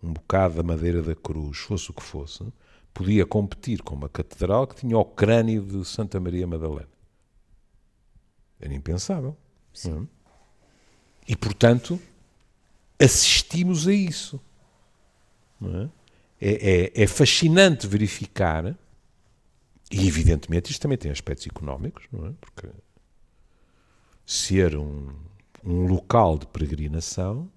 um 0.02 0.12
bocado 0.12 0.56
da 0.56 0.62
madeira 0.62 1.02
da 1.02 1.14
cruz, 1.14 1.58
fosse 1.58 1.90
o 1.90 1.94
que 1.94 2.02
fosse, 2.02 2.44
podia 2.92 3.24
competir 3.24 3.82
com 3.82 3.94
uma 3.94 4.08
catedral 4.08 4.66
que 4.66 4.76
tinha 4.76 4.98
o 4.98 5.04
crânio 5.04 5.62
de 5.64 5.84
Santa 5.84 6.18
Maria 6.18 6.46
Madalena. 6.46 6.88
Era 8.60 8.74
impensável. 8.74 9.36
É? 9.86 10.06
E, 11.28 11.36
portanto, 11.36 12.00
assistimos 12.98 13.86
a 13.88 13.92
isso. 13.92 14.40
É? 15.62 15.88
É, 16.40 16.52
é, 16.52 17.02
é? 17.02 17.06
fascinante 17.06 17.86
verificar, 17.86 18.74
e 19.90 20.08
evidentemente 20.08 20.70
isto 20.70 20.80
também 20.80 20.96
tem 20.96 21.10
aspectos 21.10 21.46
económicos, 21.46 22.04
não 22.10 22.26
é? 22.26 22.32
Porque 22.40 22.68
ser 24.24 24.76
um, 24.76 25.12
um 25.64 25.86
local 25.86 26.38
de 26.38 26.46
peregrinação 26.46 27.50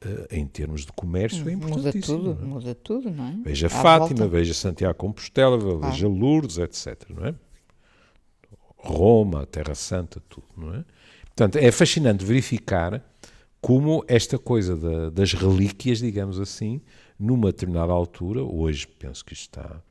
eh, 0.00 0.38
em 0.38 0.46
termos 0.46 0.84
de 0.84 0.92
comércio 0.92 1.48
é 1.48 1.52
importantíssimo. 1.52 2.18
Muda 2.18 2.34
tudo, 2.34 2.42
é? 2.42 2.46
muda 2.46 2.74
tudo, 2.74 3.10
não 3.10 3.26
é? 3.26 3.36
Veja 3.44 3.66
à 3.66 3.70
Fátima, 3.70 4.20
volta. 4.20 4.28
veja 4.28 4.54
Santiago 4.54 4.94
Compostela, 4.94 5.58
veja 5.78 6.08
Lourdes, 6.08 6.58
etc. 6.58 7.10
Não 7.10 7.26
é? 7.26 7.34
Roma, 8.76 9.46
Terra 9.46 9.74
Santa, 9.74 10.20
tudo, 10.28 10.46
não 10.56 10.74
é? 10.74 10.84
Portanto, 11.26 11.56
é 11.56 11.70
fascinante 11.70 12.24
verificar 12.24 13.02
como 13.60 14.04
esta 14.06 14.38
coisa 14.38 14.76
da, 14.76 15.10
das 15.10 15.32
relíquias, 15.32 15.98
digamos 15.98 16.38
assim, 16.38 16.80
numa 17.18 17.52
determinada 17.52 17.92
altura, 17.92 18.42
hoje 18.42 18.86
penso 18.86 19.24
que 19.24 19.34
está, 19.34 19.82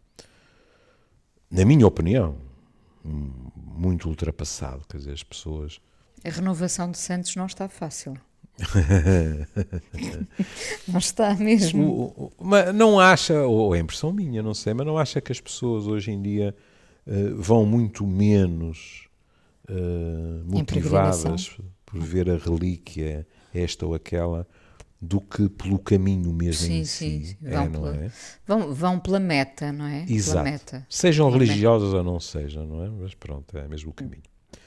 na 1.51 1.65
minha 1.65 1.85
opinião, 1.85 2.37
muito 3.03 4.07
ultrapassado, 4.07 4.83
quer 4.87 4.97
dizer, 4.97 5.11
as 5.11 5.23
pessoas... 5.23 5.79
A 6.23 6.29
renovação 6.29 6.89
de 6.89 6.97
Santos 6.97 7.35
não 7.35 7.45
está 7.45 7.69
fácil. 7.69 8.17
não 10.87 10.97
está 10.97 11.35
mesmo. 11.35 11.83
O, 11.83 12.25
o, 12.25 12.31
mas 12.39 12.73
não 12.73 12.99
acha, 12.99 13.41
ou 13.41 13.75
é 13.75 13.79
impressão 13.79 14.13
minha, 14.13 14.41
não 14.41 14.53
sei, 14.53 14.73
mas 14.73 14.87
não 14.87 14.97
acha 14.97 15.19
que 15.19 15.31
as 15.31 15.41
pessoas 15.41 15.85
hoje 15.85 16.11
em 16.11 16.21
dia 16.21 16.55
uh, 17.07 17.41
vão 17.41 17.65
muito 17.65 18.05
menos 18.05 19.07
uh, 19.69 20.43
motivadas 20.45 21.57
por 21.85 21.99
ver 22.01 22.29
a 22.29 22.37
relíquia, 22.37 23.25
esta 23.53 23.85
ou 23.85 23.93
aquela, 23.93 24.47
do 24.99 25.21
que 25.21 25.47
pelo 25.49 25.77
caminho 25.79 26.33
mesmo 26.33 26.67
sim, 26.67 26.79
em 26.79 26.85
sim, 26.85 27.23
si. 27.23 27.25
Sim. 27.27 27.49
Vão, 27.49 27.63
é, 27.63 27.69
pela, 27.69 27.95
é? 27.95 28.11
vão, 28.47 28.73
vão, 28.73 28.99
pela 28.99 29.19
meta, 29.19 29.71
não 29.71 29.85
é? 29.85 30.05
Exato. 30.07 30.83
Sejam 30.89 31.29
religiosas 31.29 31.93
ou 31.93 32.03
não 32.03 32.19
sejam, 32.19 32.65
não 32.65 32.83
é? 32.83 32.89
Mas 32.89 33.13
pronto, 33.13 33.57
é 33.57 33.67
mesmo 33.67 33.91
o 33.91 33.93
caminho. 33.93 34.23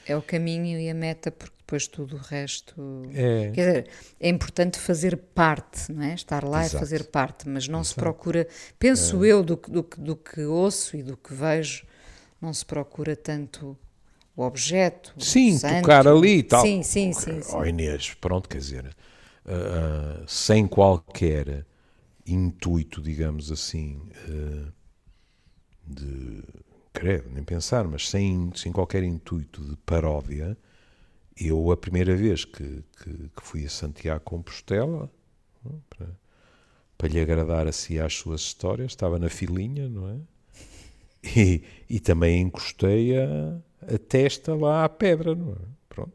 É 0.06 0.16
o 0.16 0.22
caminho 0.22 0.78
e 0.78 0.88
a 0.88 0.94
meta, 0.94 1.30
porque 1.30 1.54
depois 1.58 1.86
tudo 1.86 2.16
o 2.16 2.18
resto. 2.18 3.02
É. 3.12 3.50
Quer 3.50 3.66
dizer, 3.66 3.88
é 4.18 4.28
importante 4.28 4.78
fazer 4.78 5.16
parte, 5.16 5.92
não 5.92 6.02
é? 6.02 6.14
Estar 6.14 6.42
lá 6.44 6.60
Exato. 6.60 6.76
é 6.76 6.78
fazer 6.78 7.04
parte, 7.04 7.48
mas 7.48 7.68
não 7.68 7.80
Exato. 7.80 7.88
se 7.88 7.94
procura, 7.96 8.48
penso 8.78 9.22
é. 9.22 9.32
eu, 9.32 9.42
do, 9.42 9.56
do, 9.56 9.86
do 9.98 10.16
que 10.16 10.42
ouço 10.42 10.96
e 10.96 11.02
do 11.02 11.16
que 11.16 11.34
vejo, 11.34 11.84
não 12.40 12.52
se 12.52 12.64
procura 12.64 13.16
tanto 13.16 13.76
o 14.36 14.42
objeto. 14.42 15.14
Sim, 15.18 15.56
o 15.56 15.58
santo. 15.58 15.80
tocar 15.82 16.06
ali 16.06 16.38
e 16.38 16.42
tal. 16.42 16.62
Sim, 16.62 16.82
sim, 16.82 17.12
sim. 17.12 17.42
sim. 17.42 17.56
Oh, 17.56 17.64
Inês, 17.64 18.14
pronto, 18.14 18.48
quer 18.48 18.58
dizer, 18.58 18.96
uh, 19.44 20.28
sem 20.28 20.66
qualquer 20.66 21.66
intuito, 22.26 23.02
digamos 23.02 23.50
assim, 23.50 24.00
uh, 24.28 24.72
de 25.84 26.44
credo, 26.92 27.30
nem 27.30 27.42
pensar, 27.42 27.86
mas 27.86 28.08
sem, 28.08 28.50
sem 28.54 28.72
qualquer 28.72 29.02
intuito 29.02 29.64
de 29.64 29.76
paródia, 29.78 30.56
eu, 31.36 31.70
a 31.70 31.76
primeira 31.76 32.16
vez 32.16 32.44
que, 32.44 32.84
que, 33.02 33.10
que 33.28 33.42
fui 33.42 33.64
a 33.64 33.70
Santiago 33.70 34.22
Compostela, 34.24 35.10
para, 35.88 36.08
para 36.96 37.08
lhe 37.08 37.20
agradar 37.20 37.66
assim 37.66 37.98
às 37.98 38.14
suas 38.14 38.40
histórias, 38.40 38.92
estava 38.92 39.18
na 39.18 39.28
filinha, 39.28 39.88
não 39.88 40.08
é? 40.08 40.16
E, 41.36 41.62
e 41.88 42.00
também 42.00 42.40
encostei 42.40 43.16
a, 43.16 43.58
a 43.94 43.98
testa 43.98 44.54
lá 44.54 44.84
à 44.84 44.88
pedra, 44.88 45.34
não 45.34 45.52
é? 45.52 45.56
Pronto. 45.88 46.12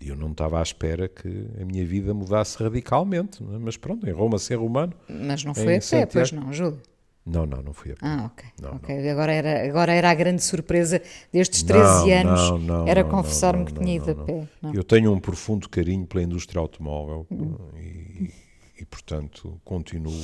E 0.00 0.08
eu 0.08 0.16
não 0.16 0.32
estava 0.32 0.58
à 0.58 0.62
espera 0.62 1.08
que 1.08 1.46
a 1.60 1.64
minha 1.64 1.84
vida 1.86 2.12
mudasse 2.12 2.62
radicalmente, 2.62 3.42
é? 3.42 3.58
mas 3.58 3.76
pronto, 3.76 4.08
em 4.08 4.12
Roma 4.12 4.38
ser 4.38 4.56
romano. 4.56 4.92
Mas 5.08 5.44
não 5.44 5.54
foi 5.54 5.76
a 5.76 5.80
pé, 5.80 6.06
pois 6.06 6.32
não, 6.32 6.52
Júlio? 6.52 6.80
Não, 7.24 7.46
não, 7.46 7.62
não 7.62 7.72
fui 7.72 7.92
a 7.92 7.94
pé. 7.94 8.00
Ah, 8.02 8.24
ok. 8.32 8.48
Não, 8.60 8.76
okay. 8.76 9.00
Não. 9.00 9.10
Agora, 9.12 9.32
era, 9.32 9.68
agora 9.68 9.92
era 9.92 10.10
a 10.10 10.14
grande 10.14 10.42
surpresa 10.42 11.00
destes 11.32 11.62
13 11.62 11.84
não, 11.84 12.30
anos, 12.30 12.66
não, 12.66 12.88
era 12.88 13.04
confessar-me 13.04 13.64
que 13.64 13.74
tinha 13.74 13.94
ido 13.94 14.10
a 14.10 14.14
pé. 14.14 14.48
Eu 14.74 14.82
tenho 14.82 15.12
um 15.12 15.20
profundo 15.20 15.68
carinho 15.68 16.04
pela 16.04 16.24
indústria 16.24 16.58
automóvel 16.58 17.24
hum. 17.30 17.56
e, 17.76 18.32
e, 18.80 18.84
portanto, 18.84 19.60
continuo. 19.64 20.20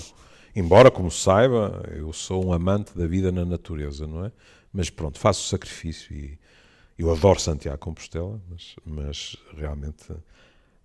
Embora, 0.59 0.91
como 0.91 1.11
saiba, 1.11 1.85
eu 1.95 2.13
sou 2.13 2.47
um 2.47 2.53
amante 2.53 2.97
da 2.97 3.07
vida 3.07 3.31
na 3.31 3.45
natureza, 3.45 4.07
não 4.07 4.25
é? 4.25 4.33
Mas 4.73 4.91
pronto, 4.91 5.19
faço 5.19 5.43
o 5.43 5.49
sacrifício 5.49 6.15
e 6.15 6.39
eu 6.99 7.11
adoro 7.13 7.39
Santiago 7.39 7.79
Compostela, 7.79 8.41
mas, 8.51 8.77
mas 8.85 9.37
realmente... 9.57 10.13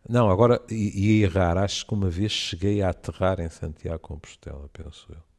Não, 0.07 0.29
agora 0.29 0.61
ia 0.69 1.23
errar, 1.23 1.57
acho 1.57 1.85
que 1.87 1.93
uma 1.93 2.09
vez 2.09 2.31
cheguei 2.31 2.81
a 2.81 2.89
aterrar 2.89 3.39
em 3.39 3.49
Santiago 3.49 3.99
Compostela, 3.99 4.69
penso 4.73 5.07
eu 5.09 5.33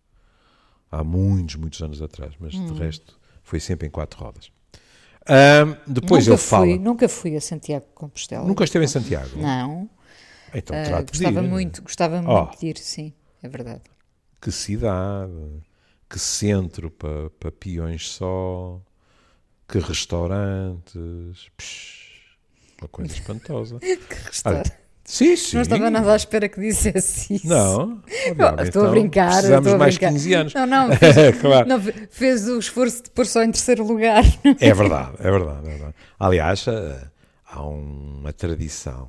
há 0.90 1.05
muitos, 1.05 1.57
muitos 1.57 1.83
anos 1.83 2.01
atrás, 2.01 2.33
mas 2.38 2.55
hum. 2.55 2.66
de 2.66 2.79
resto 2.79 3.18
foi 3.42 3.61
sempre 3.61 3.88
em 3.88 3.90
quatro 3.90 4.23
rodas. 4.23 4.51
Depois 5.87 6.27
nunca 6.27 6.35
ele 6.35 6.49
fala. 6.49 6.66
Fui, 6.66 6.79
nunca 6.79 7.09
fui 7.09 7.37
a 7.37 7.40
Santiago 7.40 7.87
Compostela. 7.94 8.44
Nunca 8.44 8.64
esteve 8.64 8.85
em 8.85 8.88
Santiago? 8.88 9.38
Não. 9.38 9.88
Então 10.55 10.77
uh, 10.77 11.07
gostava 11.07 11.40
de 11.40 11.47
ir. 11.47 11.51
muito, 11.51 11.83
gostava 11.83 12.18
oh. 12.20 12.44
muito 12.44 12.61
de 12.61 12.66
ir, 12.66 12.79
sim, 12.79 13.12
é 13.42 13.49
verdade. 13.49 13.83
Que 14.44 14.52
cidade, 14.52 15.62
que 16.07 16.18
centro 16.18 16.90
para, 16.90 17.30
para 17.30 17.50
peões 17.50 18.11
só, 18.11 18.78
que 19.66 19.78
restaurantes, 19.78 21.48
psh, 21.57 22.37
uma 22.78 22.88
coisa 22.88 23.14
espantosa. 23.14 23.78
que 23.80 24.14
restaurante. 24.26 24.70
Sim, 25.02 25.35
sim. 25.35 25.57
Não 25.57 25.62
estava 25.62 25.88
nada 25.88 26.12
à 26.12 26.16
espera 26.16 26.46
que 26.46 26.61
dissesse 26.61 27.37
isso. 27.37 27.48
Não, 27.48 28.02
estou 28.62 28.85
a 28.87 28.90
brincar. 28.90 29.30
Precisamos 29.30 29.66
estou 29.66 29.74
a 29.76 29.78
mais 29.78 29.96
brincar. 29.96 30.12
15 30.12 30.35
anos. 30.35 30.52
Não, 30.52 30.66
não, 30.66 30.92
fez, 30.94 31.40
claro. 31.40 31.66
não, 31.66 31.80
fez 32.11 32.46
o 32.46 32.59
esforço 32.59 33.04
de 33.04 33.11
pôr 33.12 33.24
só 33.24 33.42
em 33.42 33.50
terceiro 33.50 33.83
lugar. 33.83 34.24
É 34.61 34.74
verdade, 34.74 35.16
é 35.20 35.30
verdade, 35.30 35.66
é 35.66 35.70
verdade. 35.70 35.94
Aliás, 36.20 36.66
eh, 36.68 37.09
há 37.46 37.62
uma 37.62 38.30
tradição 38.35 39.09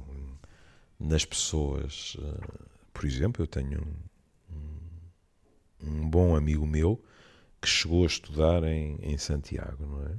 nas 0.98 1.26
pessoas. 1.26 2.16
Eh, 2.22 2.48
por 2.94 3.04
exemplo, 3.04 3.44
eu 3.44 3.48
tenho 3.48 3.86
um, 5.82 6.10
bom 6.10 6.36
amigo 6.36 6.66
meu 6.66 7.02
que 7.62 7.68
chegou 7.68 8.04
a 8.04 8.08
estudar 8.08 8.64
em, 8.64 8.98
em 9.02 9.18
Santiago, 9.18 9.86
não 9.86 10.04
é? 10.04 10.12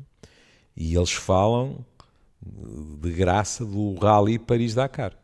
E 0.76 0.94
eles 0.94 1.12
falam 1.12 1.84
de 2.42 3.10
graça 3.12 3.64
do 3.64 3.94
Rally 3.94 4.38
Paris-Dakar. 4.38 5.16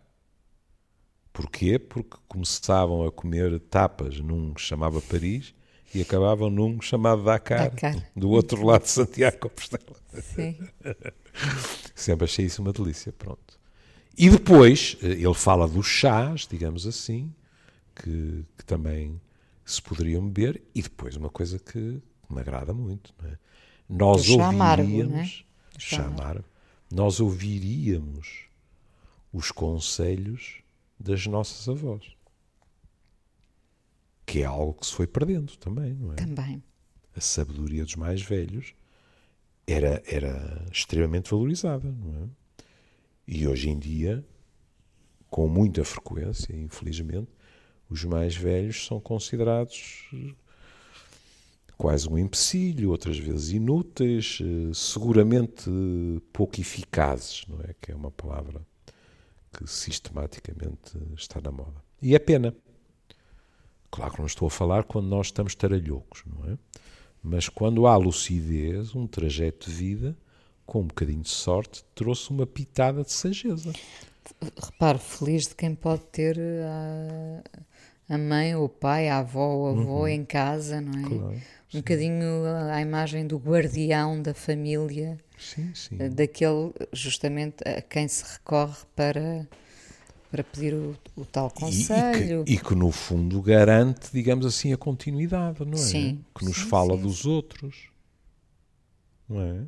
Porquê? 1.33 1.79
Porque 1.79 2.16
começavam 2.29 3.07
a 3.07 3.12
comer 3.12 3.59
tapas 3.61 4.21
num 4.21 4.53
que 4.53 4.61
chamava 4.61 5.01
Paris 5.01 5.55
e 5.95 6.01
acabavam 6.01 6.51
num 6.51 6.81
chamado 6.81 7.23
Dakar, 7.23 7.71
Dakar. 7.71 8.11
do 8.16 8.31
outro 8.31 8.64
lado 8.64 8.83
de 8.83 8.90
Santiago 8.90 9.38
Compostela. 9.38 9.97
Sim. 10.35 10.59
Sempre 11.95 12.25
achei 12.25 12.47
isso 12.47 12.62
uma 12.62 12.73
delícia, 12.73 13.12
pronto. 13.12 13.59
E 14.16 14.29
depois 14.29 14.97
eh, 15.03 15.07
ele 15.07 15.35
fala 15.35 15.66
dos 15.66 15.87
chás, 15.87 16.47
digamos 16.47 16.87
assim, 16.87 17.33
que, 17.95 18.45
que 18.59 18.64
também 18.64 19.21
se 19.64 19.81
poderiam 19.81 20.29
beber, 20.29 20.62
e 20.75 20.83
depois 20.83 21.16
uma 21.16 21.31
coisa 21.31 21.59
que 21.59 22.03
me 22.29 22.40
agrada 22.40 22.72
muito, 22.72 23.14
é? 23.25 23.38
nós 23.88 24.29
o 24.29 24.33
ouviríamos, 24.33 24.55
amargo, 24.55 25.05
não 25.05 25.18
é? 25.18 25.31
chamar, 25.79 26.44
nós 26.90 27.20
ouviríamos 27.20 28.46
os 29.33 29.51
conselhos 29.51 30.62
das 30.98 31.27
nossas 31.27 31.68
avós. 31.68 32.14
Que 34.27 34.42
é 34.42 34.44
algo 34.44 34.75
que 34.75 34.87
se 34.87 34.92
foi 34.92 35.07
perdendo 35.07 35.57
também, 35.57 35.94
não 35.94 36.12
é? 36.12 36.16
Também. 36.16 36.62
A 37.14 37.20
sabedoria 37.20 37.85
dos 37.85 37.96
mais 37.96 38.22
velhos 38.22 38.75
era, 39.66 40.03
era 40.07 40.64
extremamente 40.72 41.31
valorizada, 41.31 41.90
não 41.90 42.25
é? 42.25 42.29
E 43.27 43.46
hoje 43.46 43.70
em 43.70 43.79
dia, 43.79 44.25
com 45.31 45.48
muita 45.48 45.85
frequência, 45.85 46.55
infelizmente, 46.55 47.31
os 47.92 48.05
mais 48.05 48.35
velhos 48.35 48.87
são 48.87 49.00
considerados 49.00 50.09
quase 51.83 52.09
um 52.09 52.16
empecilho, 52.16 52.90
outras 52.90 53.18
vezes 53.18 53.50
inúteis, 53.50 54.38
eh, 54.40 54.72
seguramente 54.72 55.68
pouco 56.33 56.61
eficazes, 56.61 57.44
não 57.48 57.59
é? 57.61 57.74
Que 57.81 57.90
é 57.90 57.94
uma 57.94 58.11
palavra 58.11 58.64
que 59.52 59.66
sistematicamente 59.66 60.96
está 61.16 61.40
na 61.40 61.50
moda. 61.50 61.83
E 62.00 62.14
é 62.14 62.18
pena. 62.20 62.55
Claro 63.90 64.12
que 64.12 64.20
não 64.20 64.26
estou 64.26 64.46
a 64.46 64.50
falar 64.50 64.85
quando 64.85 65.09
nós 65.09 65.26
estamos 65.26 65.57
taralhocos, 65.57 66.22
não 66.24 66.52
é? 66.52 66.59
Mas 67.20 67.48
quando 67.48 67.87
há 67.88 67.96
lucidez, 67.96 68.94
um 68.94 69.07
trajeto 69.09 69.68
de 69.68 69.74
vida, 69.74 70.16
com 70.64 70.83
um 70.83 70.87
bocadinho 70.87 71.22
de 71.22 71.28
sorte, 71.31 71.85
trouxe 71.96 72.31
uma 72.31 72.46
pitada 72.46 73.02
de 73.02 73.12
sageza. 73.12 73.72
Repare, 74.57 74.98
feliz 74.98 75.48
de 75.48 75.57
quem 75.57 75.74
pode 75.74 76.02
ter 76.07 76.38
a, 76.38 77.42
a 78.12 78.18
mãe, 78.18 78.55
o 78.55 78.68
pai, 78.68 79.09
a 79.09 79.20
avó, 79.20 79.55
o 79.55 79.66
avô 79.68 80.01
uhum. 80.01 80.09
em 80.09 80.22
casa, 80.22 80.83
não 80.83 81.01
é? 81.01 81.03
Claro, 81.03 81.42
um 81.72 81.79
bocadinho 81.79 82.44
a 82.70 82.83
imagem 82.83 83.27
do 83.27 83.38
guardião 83.38 84.20
da 84.20 84.35
família 84.35 85.18
sim, 85.38 85.75
sim. 85.75 85.96
Eh, 85.98 86.11
daquele 86.11 86.75
justamente 86.92 87.66
a 87.66 87.81
quem 87.81 88.07
se 88.07 88.22
recorre 88.35 88.77
para, 88.94 89.48
para 90.31 90.44
pedir 90.44 90.75
o, 90.75 90.94
o 91.16 91.25
tal 91.25 91.51
conselho. 91.51 92.40
E, 92.40 92.42
e, 92.42 92.44
que, 92.44 92.53
e, 92.53 92.68
que, 92.68 92.75
no 92.75 92.92
fundo 92.92 93.40
garante, 93.40 94.11
digamos 94.12 94.44
assim, 94.44 94.75
a 94.75 94.77
continuidade, 94.77 95.64
não 95.64 95.72
é? 95.72 95.77
Sim. 95.79 96.22
Que 96.35 96.44
nos 96.44 96.59
sim, 96.59 96.68
fala 96.68 96.94
sim. 96.94 97.03
dos 97.03 97.25
outros. 97.25 97.88
Não 99.27 99.40
é? 99.40 99.64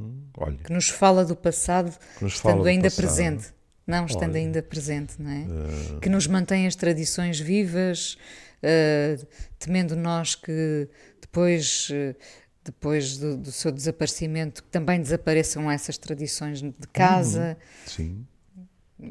Hum, 0.00 0.22
olha. 0.38 0.56
Que 0.56 0.72
nos 0.72 0.88
fala 0.88 1.22
do 1.22 1.36
passado, 1.36 1.94
estando 2.22 2.64
ainda 2.64 2.84
passado. 2.84 3.04
presente. 3.04 3.54
Não, 3.86 4.06
estando 4.06 4.30
olha. 4.30 4.40
ainda 4.40 4.62
presente, 4.62 5.20
não 5.20 5.30
é? 5.30 5.44
Uh... 5.44 6.00
Que 6.00 6.08
nos 6.08 6.26
mantém 6.26 6.66
as 6.66 6.74
tradições 6.74 7.38
vivas, 7.38 8.16
uh, 8.62 9.26
temendo 9.58 9.94
nós 9.94 10.34
que 10.34 10.88
depois 11.20 11.90
uh, 11.90 12.16
depois 12.64 13.18
do, 13.18 13.36
do, 13.36 13.52
seu 13.52 13.70
desaparecimento, 13.70 14.62
que 14.62 14.70
também 14.70 14.98
desapareçam 14.98 15.70
essas 15.70 15.98
tradições 15.98 16.62
de 16.62 16.72
casa. 16.90 17.58
Uhum. 17.60 17.86
Sim. 17.86 18.26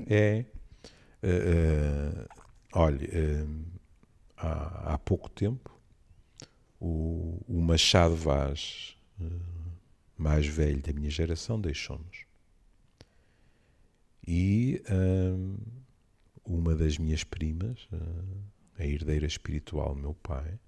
É. 0.09 0.43
Olha, 2.73 3.07
há, 4.35 4.93
há, 4.93 4.97
pouco 4.97 5.29
tempo, 5.29 5.79
o, 6.79 7.39
o 7.47 7.61
Machado 7.61 8.15
Vaz, 8.15 8.97
mais 10.17 10.47
velho 10.47 10.81
da 10.81 10.91
minha 10.91 11.11
geração, 11.11 11.61
deixou-nos. 11.61 12.25
E 14.25 14.81
uma 16.45 16.75
das 16.75 16.97
minhas 16.97 17.23
primas, 17.23 17.87
a 18.77 18.85
herdeira 18.85 19.25
espiritual 19.25 19.93
do 19.95 20.01
meu 20.01 20.13
pai, 20.13 20.59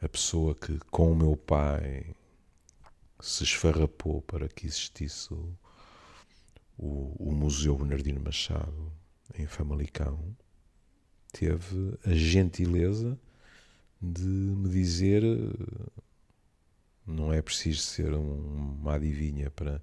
a 0.00 0.08
pessoa 0.08 0.54
que 0.54 0.78
com 0.90 1.12
o 1.12 1.16
meu 1.16 1.36
pai 1.36 2.14
se 3.20 3.44
esfarrapou 3.44 4.20
para 4.22 4.48
que 4.48 4.66
existisse 4.66 5.32
o, 5.32 5.56
o, 6.76 7.30
o 7.30 7.32
Museu 7.32 7.76
Bernardino 7.76 8.20
Machado 8.20 8.92
em 9.38 9.46
Famalicão, 9.46 10.36
teve 11.32 11.98
a 12.04 12.12
gentileza 12.12 13.18
de 14.00 14.22
me 14.22 14.68
dizer 14.68 15.22
não 17.06 17.32
é 17.32 17.42
preciso 17.42 17.80
ser 17.80 18.12
um, 18.14 18.76
uma 18.80 18.94
adivinha 18.94 19.50
para, 19.50 19.82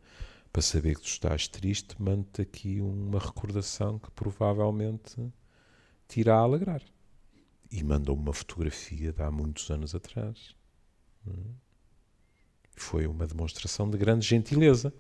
para 0.51 0.61
saber 0.61 0.95
que 0.95 1.01
tu 1.01 1.07
estás 1.07 1.47
triste, 1.47 1.95
mande-te 1.99 2.41
aqui 2.41 2.81
uma 2.81 3.19
recordação 3.19 3.97
que 3.97 4.11
provavelmente 4.11 5.15
te 6.07 6.19
irá 6.19 6.37
alegrar 6.37 6.81
e 7.71 7.83
mandou 7.83 8.15
uma 8.15 8.33
fotografia 8.33 9.13
de 9.13 9.21
há 9.21 9.31
muitos 9.31 9.69
anos 9.71 9.95
atrás. 9.95 10.53
Foi 12.75 13.07
uma 13.07 13.25
demonstração 13.25 13.89
de 13.89 13.97
grande 13.97 14.27
gentileza. 14.27 14.93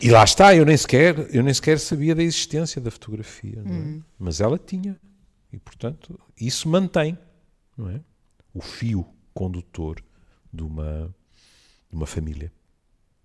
E 0.00 0.10
lá 0.10 0.24
está, 0.24 0.54
eu 0.54 0.64
nem 0.64 0.76
sequer, 0.76 1.34
eu 1.34 1.42
nem 1.42 1.52
sequer 1.52 1.78
sabia 1.78 2.14
da 2.14 2.22
existência 2.22 2.80
da 2.80 2.90
fotografia, 2.90 3.58
é? 3.58 3.68
Uhum. 3.68 4.02
mas 4.18 4.40
ela 4.40 4.58
tinha. 4.58 4.98
E, 5.52 5.58
portanto, 5.58 6.18
isso 6.40 6.68
mantém 6.68 7.18
não 7.76 7.90
é? 7.90 8.00
o 8.54 8.62
fio 8.62 9.06
condutor 9.34 10.02
de 10.50 10.62
uma, 10.62 11.14
de 11.90 11.96
uma 11.96 12.06
família. 12.06 12.50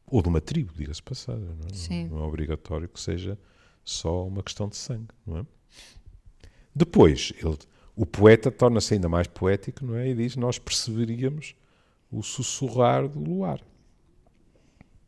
Ou 0.09 0.21
de 0.21 0.29
uma 0.29 0.39
tribo, 0.41 0.73
diga-se 0.73 1.03
passagem. 1.03 1.43
Não 1.43 1.67
é? 1.69 1.73
Sim. 1.73 2.07
não 2.07 2.19
é 2.19 2.23
obrigatório 2.23 2.87
que 2.87 2.99
seja 2.99 3.37
só 3.83 4.25
uma 4.25 4.41
questão 4.41 4.67
de 4.67 4.77
sangue. 4.77 5.09
Não 5.25 5.39
é? 5.39 5.45
Depois, 6.73 7.33
ele 7.37 7.57
o 7.97 8.05
poeta 8.05 8.51
torna-se 8.51 8.93
ainda 8.93 9.09
mais 9.09 9.25
poético, 9.25 9.83
não 9.83 9.95
é? 9.95 10.09
E 10.09 10.13
diz: 10.13 10.35
Nós 10.35 10.59
perceberíamos 10.59 11.55
o 12.11 12.21
sussurrar 12.21 13.07
do 13.07 13.19
luar. 13.19 13.59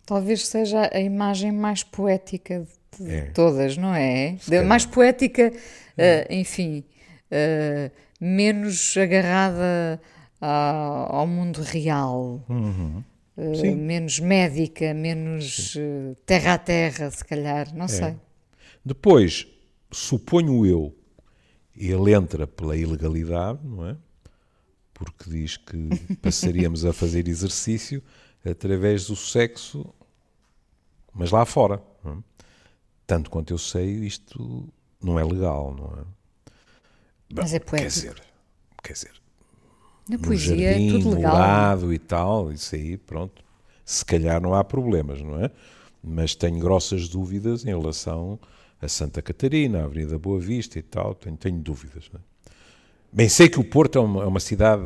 Talvez 0.08 0.48
seja 0.48 0.90
a 0.92 1.00
imagem 1.00 1.52
mais 1.52 1.84
poética 1.84 2.66
de 2.98 3.12
é. 3.12 3.22
todas, 3.28 3.78
não 3.78 3.94
é? 3.94 4.38
De, 4.48 4.64
mais 4.64 4.88
poética, 4.88 5.54
uh, 5.54 6.34
enfim, 6.34 6.84
uh, 7.32 7.92
menos 8.20 8.98
agarrada 8.98 10.02
ao, 10.42 11.18
ao 11.18 11.28
mundo 11.28 11.62
real. 11.62 12.44
Uhum. 12.50 13.04
Uh, 13.40 13.76
menos 13.78 14.20
médica, 14.20 14.94
menos 14.94 15.78
terra 16.26 16.56
a 16.56 16.58
terra, 16.58 17.10
se 17.10 17.24
calhar, 17.24 17.74
não 17.74 17.86
é. 17.86 17.88
sei. 17.88 18.18
Depois, 18.84 19.48
suponho 19.92 20.66
eu 20.66 20.94
ele 21.76 22.14
entra 22.14 22.46
pela 22.46 22.76
ilegalidade, 22.76 23.66
não 23.66 23.88
é? 23.88 23.96
Porque 24.94 25.30
diz 25.30 25.56
que 25.56 25.90
passaríamos 26.22 26.84
a 26.84 26.92
fazer 26.92 27.30
exercício 27.30 28.04
através 28.44 29.08
do 29.08 29.16
sexo, 29.16 29.86
mas 31.14 31.32
lá 31.32 31.46
fora. 31.46 31.82
É? 32.04 32.18
Tanto 33.08 33.30
quanto 33.30 33.54
eu 33.54 33.58
sei, 33.58 33.90
isto 34.00 34.68
não 35.02 35.18
é 35.18 35.24
legal, 35.24 35.74
não 35.74 36.02
é? 36.02 36.06
Mas 37.34 37.54
é 37.54 37.60
poético. 37.60 37.84
Quer 37.84 37.88
dizer, 37.88 38.24
quer 38.84 38.94
dizer 38.94 39.29
na 40.10 40.18
poesia 40.18 40.72
jardim, 40.72 40.88
é 40.88 40.92
tudo 40.92 41.16
legal. 41.16 41.34
lado 41.34 41.94
e 41.94 42.00
tal, 42.00 42.52
isso 42.52 42.76
aí, 42.76 42.98
pronto. 42.98 43.44
Se 43.86 44.04
calhar 44.04 44.42
não 44.42 44.54
há 44.54 44.64
problemas, 44.64 45.22
não 45.22 45.44
é? 45.44 45.52
Mas 46.04 46.36
tenho 46.36 46.60
grossas 46.60 47.08
dúvidas 47.08 47.64
em 47.64 47.70
relação 47.70 48.40
a 48.82 48.88
Santa 48.88 49.22
Catarina, 49.22 49.82
a 49.82 49.86
Avenida 49.86 50.18
Boa 50.18 50.40
Vista 50.40 50.80
e 50.80 50.82
tal, 50.82 51.14
tenho, 51.14 51.36
tenho 51.36 51.60
dúvidas. 51.60 52.10
É? 52.14 52.18
Bem, 53.12 53.28
sei 53.28 53.50
que 53.50 53.60
o 53.60 53.64
Porto 53.64 53.98
é 53.98 54.02
uma, 54.02 54.24
é 54.24 54.26
uma, 54.26 54.40
cidade 54.40 54.84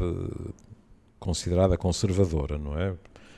considerada 1.20 1.78
conservadora, 1.78 2.58
não 2.58 2.78
é? 2.78 2.94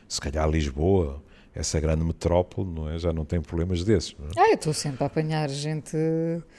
Se 0.07 0.21
calhar 0.21 0.49
Lisboa, 0.49 1.21
essa 1.53 1.79
grande 1.79 2.03
metrópole, 2.03 2.69
não 2.69 2.89
é? 2.89 2.97
Já 2.97 3.11
não 3.11 3.25
tem 3.25 3.41
problemas 3.41 3.83
desses. 3.83 4.15
Não 4.17 4.27
é? 4.27 4.31
Ah, 4.37 4.49
eu 4.49 4.55
estou 4.55 4.73
sempre 4.73 5.03
a 5.03 5.07
apanhar 5.07 5.49
gente... 5.49 5.97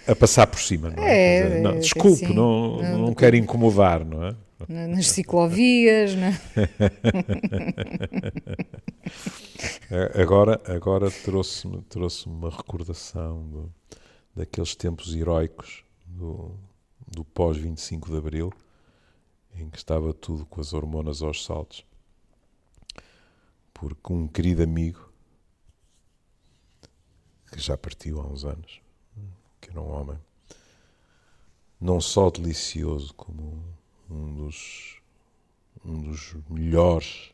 A 0.07 0.15
passar 0.15 0.47
por 0.47 0.61
cima, 0.61 0.91
não 0.91 1.03
é? 1.03 1.59
é 1.59 1.61
não, 1.61 1.79
desculpe, 1.79 2.25
assim, 2.25 2.35
não, 2.35 2.83
não, 2.83 2.99
não 2.99 3.15
quero 3.15 3.37
incomodar, 3.37 4.05
não 4.05 4.25
é? 4.25 4.37
Nas 4.69 5.09
ciclovias. 5.09 6.12
Agora 10.21 10.61
agora 10.66 11.11
trouxe-me 11.11 11.81
trouxe 11.83 12.27
uma 12.27 12.51
recordação 12.51 13.49
do, 13.49 13.73
daqueles 14.35 14.75
tempos 14.75 15.14
heroicos 15.14 15.85
do, 16.05 16.59
do 17.07 17.25
pós-25 17.25 18.11
de 18.11 18.16
Abril, 18.16 18.53
em 19.55 19.71
que 19.71 19.79
estava 19.79 20.12
tudo 20.12 20.45
com 20.47 20.61
as 20.61 20.73
hormonas 20.73 21.23
aos 21.23 21.45
saltos. 21.45 21.85
Porque 23.73 24.12
um 24.12 24.27
querido 24.27 24.62
amigo, 24.62 25.12
que 27.53 27.61
já 27.61 27.77
partiu 27.77 28.21
há 28.21 28.27
uns 28.27 28.45
anos, 28.45 28.81
que 29.61 29.71
era 29.71 29.81
um 29.81 29.90
homem, 29.90 30.19
não 31.81 32.01
só 32.01 32.31
delicioso 32.31 33.14
como 33.14 33.62
um 34.11 34.35
dos, 34.35 34.97
um 35.85 36.03
dos 36.03 36.35
melhores 36.49 37.33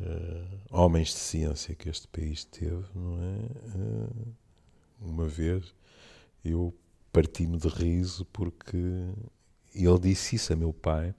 uh, 0.00 0.60
homens 0.70 1.08
de 1.08 1.18
ciência 1.18 1.74
que 1.74 1.88
este 1.88 2.08
país 2.08 2.44
teve, 2.44 2.84
não 2.94 3.18
é? 3.22 3.76
Uh, 3.76 4.34
uma 5.00 5.28
vez 5.28 5.74
eu 6.44 6.74
parti-me 7.12 7.58
de 7.58 7.68
riso 7.68 8.24
porque 8.26 8.76
ele 9.74 9.98
disse 9.98 10.36
isso 10.36 10.52
a 10.52 10.56
meu 10.56 10.72
pai. 10.72 11.14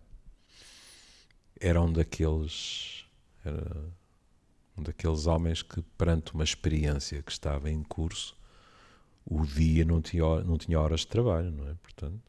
Era 1.59 1.81
um 1.81 1.91
daqueles. 1.91 3.05
Era 3.43 3.85
um 4.77 4.83
daqueles 4.83 5.25
homens 5.25 5.61
que, 5.61 5.81
perante 5.97 6.33
uma 6.33 6.43
experiência 6.43 7.21
que 7.21 7.31
estava 7.31 7.69
em 7.69 7.81
curso, 7.83 8.37
o 9.25 9.45
dia 9.45 9.85
não 9.85 10.01
tinha, 10.01 10.43
não 10.43 10.57
tinha 10.57 10.79
horas 10.79 11.01
de 11.01 11.07
trabalho, 11.07 11.51
não 11.51 11.67
é? 11.69 11.73
Portanto, 11.75 12.21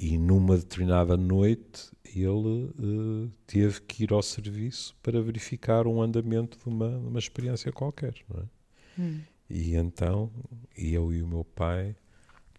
e 0.00 0.16
numa 0.16 0.56
determinada 0.56 1.14
noite 1.14 1.92
ele 2.02 2.72
uh, 2.78 3.30
teve 3.46 3.82
que 3.82 4.04
ir 4.04 4.12
ao 4.14 4.22
serviço 4.22 4.96
para 5.02 5.20
verificar 5.20 5.86
um 5.86 6.00
andamento 6.00 6.58
de 6.58 6.66
uma, 6.66 6.88
uma 6.88 7.18
experiência 7.18 7.70
qualquer. 7.70 8.14
Não 8.26 8.40
é? 8.40 8.44
Hum. 8.98 9.20
E 9.50 9.76
então 9.76 10.32
eu 10.74 11.12
e 11.12 11.22
o 11.22 11.28
meu 11.28 11.44
pai 11.44 11.94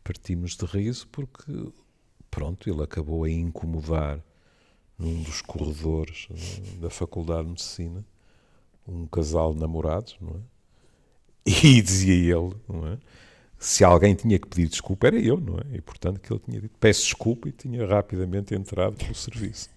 partimos 0.04 0.56
de 0.56 0.66
riso 0.66 1.08
porque, 1.08 1.52
pronto, 2.30 2.70
ele 2.70 2.84
acabou 2.84 3.24
a 3.24 3.30
incomodar 3.30 4.24
num 4.96 5.24
dos 5.24 5.42
corredores 5.42 6.28
eh, 6.30 6.80
da 6.80 6.92
Faculdade 6.92 7.46
de 7.46 7.50
Medicina 7.50 8.06
um 8.88 9.08
casal 9.08 9.56
de 9.56 9.62
namorados, 9.62 10.16
não 10.22 10.36
é? 10.36 10.42
E 11.66 11.82
dizia 11.82 12.14
ele, 12.14 12.56
não 12.70 12.88
é? 12.88 13.00
Se 13.62 13.84
alguém 13.84 14.16
tinha 14.16 14.40
que 14.40 14.48
pedir 14.48 14.68
desculpa 14.68 15.06
era 15.06 15.20
eu, 15.20 15.40
não 15.40 15.60
é? 15.60 15.76
E 15.76 15.82
portanto 15.82 16.20
que 16.20 16.34
ele 16.34 16.42
tinha 16.44 16.60
dito 16.60 16.74
peço 16.80 17.04
desculpa 17.04 17.48
e 17.48 17.52
tinha 17.52 17.86
rapidamente 17.86 18.56
entrado 18.56 18.96
pelo 18.96 19.14
serviço. 19.14 19.70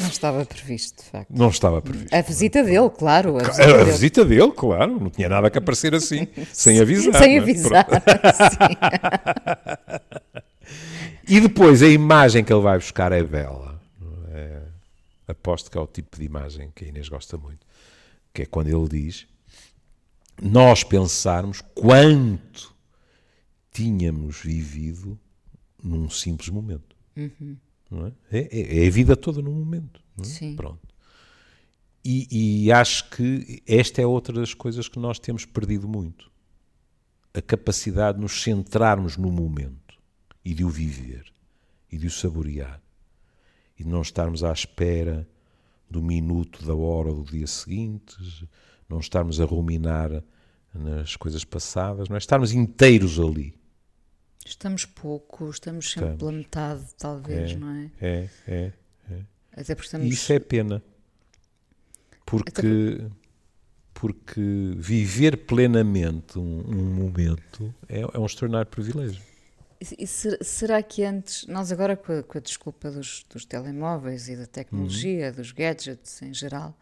Não 0.00 0.08
estava 0.08 0.46
previsto, 0.46 1.02
de 1.02 1.10
facto. 1.10 1.30
Não 1.30 1.48
estava 1.48 1.82
previsto. 1.82 2.14
A 2.14 2.20
visita 2.20 2.62
dele, 2.62 2.90
claro. 2.90 3.38
A 3.38 3.42
visita, 3.42 3.64
a 3.64 3.66
dele. 3.66 3.90
visita 3.90 4.24
dele, 4.24 4.52
claro. 4.52 5.00
Não 5.00 5.10
tinha 5.10 5.28
nada 5.28 5.50
que 5.50 5.58
aparecer 5.58 5.96
assim, 5.96 6.28
sem 6.52 6.78
avisar. 6.78 7.20
Sem 7.20 7.36
é? 7.36 7.40
avisar. 7.40 7.88
e 11.26 11.40
depois 11.40 11.82
a 11.82 11.88
imagem 11.88 12.44
que 12.44 12.52
ele 12.52 12.62
vai 12.62 12.78
buscar 12.78 13.10
é 13.10 13.24
bela. 13.24 13.80
É, 14.32 14.60
aposto 15.26 15.68
que 15.68 15.76
é 15.76 15.80
o 15.80 15.88
tipo 15.88 16.20
de 16.20 16.24
imagem 16.24 16.70
que 16.72 16.84
a 16.84 16.88
Inês 16.88 17.08
gosta 17.08 17.36
muito. 17.36 17.66
Que 18.32 18.42
é 18.42 18.46
quando 18.46 18.68
ele 18.68 18.88
diz 18.88 19.26
nós 20.40 20.82
pensarmos 20.82 21.60
quanto 21.74 22.74
tínhamos 23.70 24.40
vivido 24.40 25.18
num 25.82 26.08
simples 26.08 26.48
momento. 26.48 26.96
Uhum. 27.16 27.56
É? 28.30 28.38
É, 28.38 28.58
é? 28.60 28.84
é? 28.84 28.86
a 28.86 28.90
vida 28.90 29.16
toda 29.16 29.42
num 29.42 29.52
momento. 29.52 30.02
É? 30.18 30.24
Sim. 30.24 30.56
Pronto. 30.56 30.88
E, 32.04 32.64
e, 32.64 32.72
acho 32.72 33.10
que 33.10 33.62
esta 33.66 34.00
é 34.00 34.06
outra 34.06 34.34
das 34.40 34.54
coisas 34.54 34.88
que 34.88 34.98
nós 34.98 35.18
temos 35.18 35.44
perdido 35.44 35.86
muito. 35.86 36.30
A 37.34 37.42
capacidade 37.42 38.16
de 38.16 38.22
nos 38.22 38.42
centrarmos 38.42 39.18
no 39.18 39.30
momento 39.30 39.98
e 40.42 40.54
de 40.54 40.64
o 40.64 40.70
viver 40.70 41.30
e 41.92 41.98
de 41.98 42.06
o 42.06 42.10
saborear. 42.10 42.80
e 43.78 43.84
não 43.84 44.02
estarmos 44.02 44.44
à 44.44 44.52
espera 44.52 45.28
do 45.88 46.02
minuto, 46.02 46.64
da 46.64 46.74
hora 46.74 47.12
do 47.12 47.24
dia 47.24 47.46
seguinte, 47.46 48.16
não 48.90 48.98
estarmos 48.98 49.40
a 49.40 49.44
ruminar 49.44 50.22
nas 50.74 51.16
coisas 51.16 51.44
passadas, 51.44 52.08
não 52.08 52.16
é? 52.16 52.18
estarmos 52.18 52.52
inteiros 52.52 53.18
ali. 53.18 53.54
Estamos 54.44 54.84
pouco, 54.84 55.50
estamos 55.50 55.90
sempre 55.90 56.10
estamos. 56.10 56.18
pela 56.18 56.32
metade, 56.32 56.84
talvez, 56.98 57.52
é, 57.52 57.56
não 57.56 57.70
é? 57.70 57.90
É, 58.00 58.28
é, 58.46 58.72
é. 59.10 59.20
Até 59.52 59.74
porque 59.74 59.86
estamos... 59.86 60.06
Isso 60.06 60.32
é 60.32 60.38
pena. 60.38 60.82
Porque, 62.24 63.06
porque 63.92 64.72
viver 64.76 65.36
plenamente 65.38 66.38
um, 66.38 66.60
um 66.66 66.94
momento 66.94 67.74
é, 67.88 68.00
é 68.00 68.18
um 68.18 68.26
extraordinário 68.26 68.70
privilégio. 68.70 69.20
E 69.98 70.06
será 70.06 70.82
que 70.82 71.02
antes, 71.02 71.46
nós 71.46 71.72
agora 71.72 71.96
com 71.96 72.12
a, 72.12 72.22
com 72.22 72.36
a 72.36 72.40
desculpa 72.40 72.90
dos, 72.90 73.24
dos, 73.30 73.46
telemóveis 73.46 74.28
e 74.28 74.36
da 74.36 74.46
tecnologia, 74.46 75.28
uhum. 75.28 75.36
dos 75.36 75.52
gadgets 75.52 76.20
em 76.20 76.34
geral, 76.34 76.76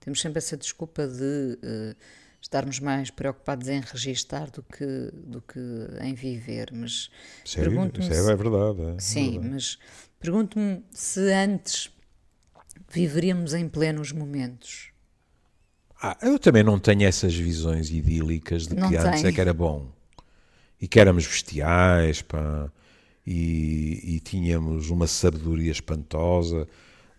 temos 0.00 0.20
sempre 0.20 0.38
essa 0.38 0.56
desculpa 0.56 1.06
de 1.06 1.58
uh, 1.62 1.96
estarmos 2.40 2.80
mais 2.80 3.10
preocupados 3.10 3.68
em 3.68 3.80
registar 3.80 4.50
do 4.50 4.62
que, 4.62 5.10
do 5.12 5.42
que 5.42 5.60
em 6.00 6.14
viver. 6.14 6.70
Mas 6.72 7.10
pergunto-me. 7.54 8.08
Isso 8.08 8.28
é, 8.28 8.32
é 8.32 8.36
verdade. 8.36 8.82
É, 8.82 8.98
sim, 8.98 9.32
verdade. 9.32 9.54
mas 9.54 9.78
pergunto-me 10.18 10.82
se 10.90 11.32
antes 11.32 11.90
viveríamos 12.90 13.54
em 13.54 13.68
plenos 13.68 14.10
momentos. 14.12 14.90
Ah, 16.02 16.16
eu 16.22 16.38
também 16.38 16.62
não 16.62 16.78
tenho 16.78 17.04
essas 17.04 17.34
visões 17.34 17.90
idílicas 17.90 18.66
de 18.66 18.74
que 18.74 18.80
não 18.80 18.88
antes 18.88 19.20
tem. 19.20 19.30
é 19.30 19.32
que 19.32 19.40
era 19.40 19.52
bom 19.52 19.92
e 20.80 20.88
que 20.88 20.98
éramos 20.98 21.26
bestiais 21.26 22.22
pá, 22.22 22.72
e, 23.26 24.14
e 24.16 24.20
tínhamos 24.20 24.88
uma 24.88 25.06
sabedoria 25.06 25.70
espantosa. 25.70 26.66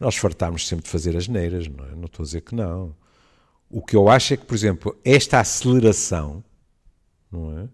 Nós 0.01 0.15
fartámos 0.15 0.67
sempre 0.67 0.85
de 0.85 0.89
fazer 0.89 1.15
as 1.15 1.27
neiras, 1.27 1.67
não 1.67 1.85
é? 1.85 1.91
Não 1.91 2.05
estou 2.05 2.23
a 2.23 2.25
dizer 2.25 2.41
que 2.41 2.55
não. 2.55 2.95
O 3.69 3.83
que 3.83 3.95
eu 3.95 4.09
acho 4.09 4.33
é 4.33 4.37
que, 4.37 4.43
por 4.43 4.55
exemplo, 4.55 4.99
esta 5.05 5.39
aceleração, 5.39 6.43
não 7.31 7.59
é? 7.59 7.69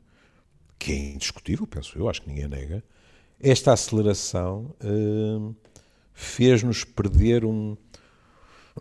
Que 0.78 0.92
é 0.92 0.96
indiscutível, 1.14 1.66
penso 1.66 1.98
eu, 1.98 2.10
acho 2.10 2.22
que 2.22 2.28
ninguém 2.28 2.50
nega, 2.50 2.84
esta 3.40 3.72
aceleração 3.72 4.76
hum, 4.84 5.56
fez-nos 6.14 6.84
perder 6.84 7.46
um, 7.46 7.78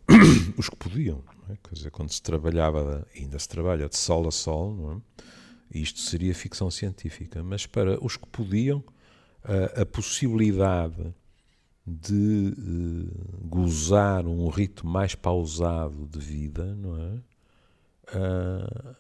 os 0.59 0.69
que 0.69 0.75
podiam. 0.75 1.23
É? 1.49 1.57
Quer 1.63 1.75
dizer, 1.77 1.91
quando 1.93 2.11
se 2.11 2.21
trabalhava, 2.21 3.07
ainda 3.15 3.39
se 3.39 3.49
trabalha 3.49 3.89
de 3.89 3.97
sol 3.97 4.27
a 4.27 4.33
sol, 4.33 4.75
não 4.75 4.93
é? 4.95 5.79
isto 5.79 6.01
seria 6.01 6.35
ficção 6.35 6.69
científica, 6.69 7.45
mas 7.45 7.65
para 7.65 8.05
os 8.05 8.17
que 8.17 8.27
podiam, 8.27 8.83
a, 9.45 9.83
a 9.83 9.87
possibilidade 9.87 11.15
de 11.87 12.53
uh, 12.59 13.47
gozar 13.47 14.27
um 14.27 14.49
ritmo 14.49 14.91
mais 14.91 15.15
pausado 15.15 16.07
de 16.07 16.19
vida, 16.19 16.75
não 16.75 16.97
é? 16.97 17.13
Uh, 18.17 18.97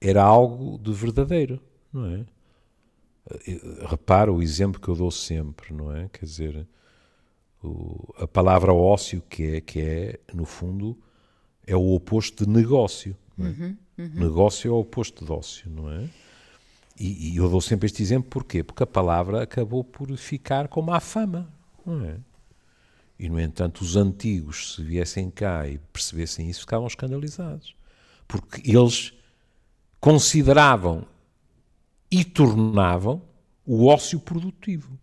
era 0.00 0.22
algo 0.22 0.78
de 0.78 0.92
verdadeiro, 0.92 1.60
não 1.92 2.06
é? 2.06 2.24
Uh, 3.30 3.86
repara 3.86 4.32
o 4.32 4.42
exemplo 4.42 4.80
que 4.80 4.88
eu 4.88 4.96
dou 4.96 5.10
sempre, 5.10 5.74
não 5.74 5.94
é? 5.94 6.08
Quer 6.08 6.24
dizer, 6.24 6.66
o, 7.62 8.14
a 8.16 8.26
palavra 8.26 8.72
ócio, 8.72 9.22
que 9.28 9.56
é, 9.56 9.60
que 9.60 9.80
é, 9.80 10.20
no 10.32 10.46
fundo, 10.46 10.98
é 11.66 11.76
o 11.76 11.94
oposto 11.94 12.46
de 12.46 12.50
negócio. 12.50 13.14
É? 13.38 13.42
Uhum, 13.42 13.76
uhum. 13.98 14.10
Negócio 14.14 14.68
é 14.68 14.72
o 14.72 14.78
oposto 14.78 15.24
de 15.24 15.30
ócio, 15.30 15.70
não 15.70 15.90
é? 15.90 16.08
E, 16.98 17.32
e, 17.32 17.36
eu 17.36 17.48
dou 17.48 17.60
sempre 17.60 17.86
este 17.86 18.02
exemplo 18.02 18.30
porquê? 18.30 18.62
Porque 18.62 18.82
a 18.82 18.86
palavra 18.86 19.42
acabou 19.42 19.82
por 19.82 20.14
ficar 20.16 20.68
como 20.68 20.92
a 20.92 21.00
fama, 21.00 21.52
não 21.86 22.04
é? 22.04 22.16
E, 23.18 23.28
no 23.28 23.40
entanto, 23.40 23.82
os 23.82 23.96
antigos, 23.96 24.74
se 24.74 24.82
viessem 24.82 25.30
cá 25.30 25.68
e 25.68 25.78
percebessem 25.92 26.50
isso, 26.50 26.60
ficavam 26.60 26.86
escandalizados. 26.86 27.76
Porque 28.26 28.68
eles 28.68 29.12
consideravam 30.00 31.06
e 32.10 32.24
tornavam 32.24 33.22
o 33.64 33.86
ócio 33.86 34.18
produtivo. 34.18 34.98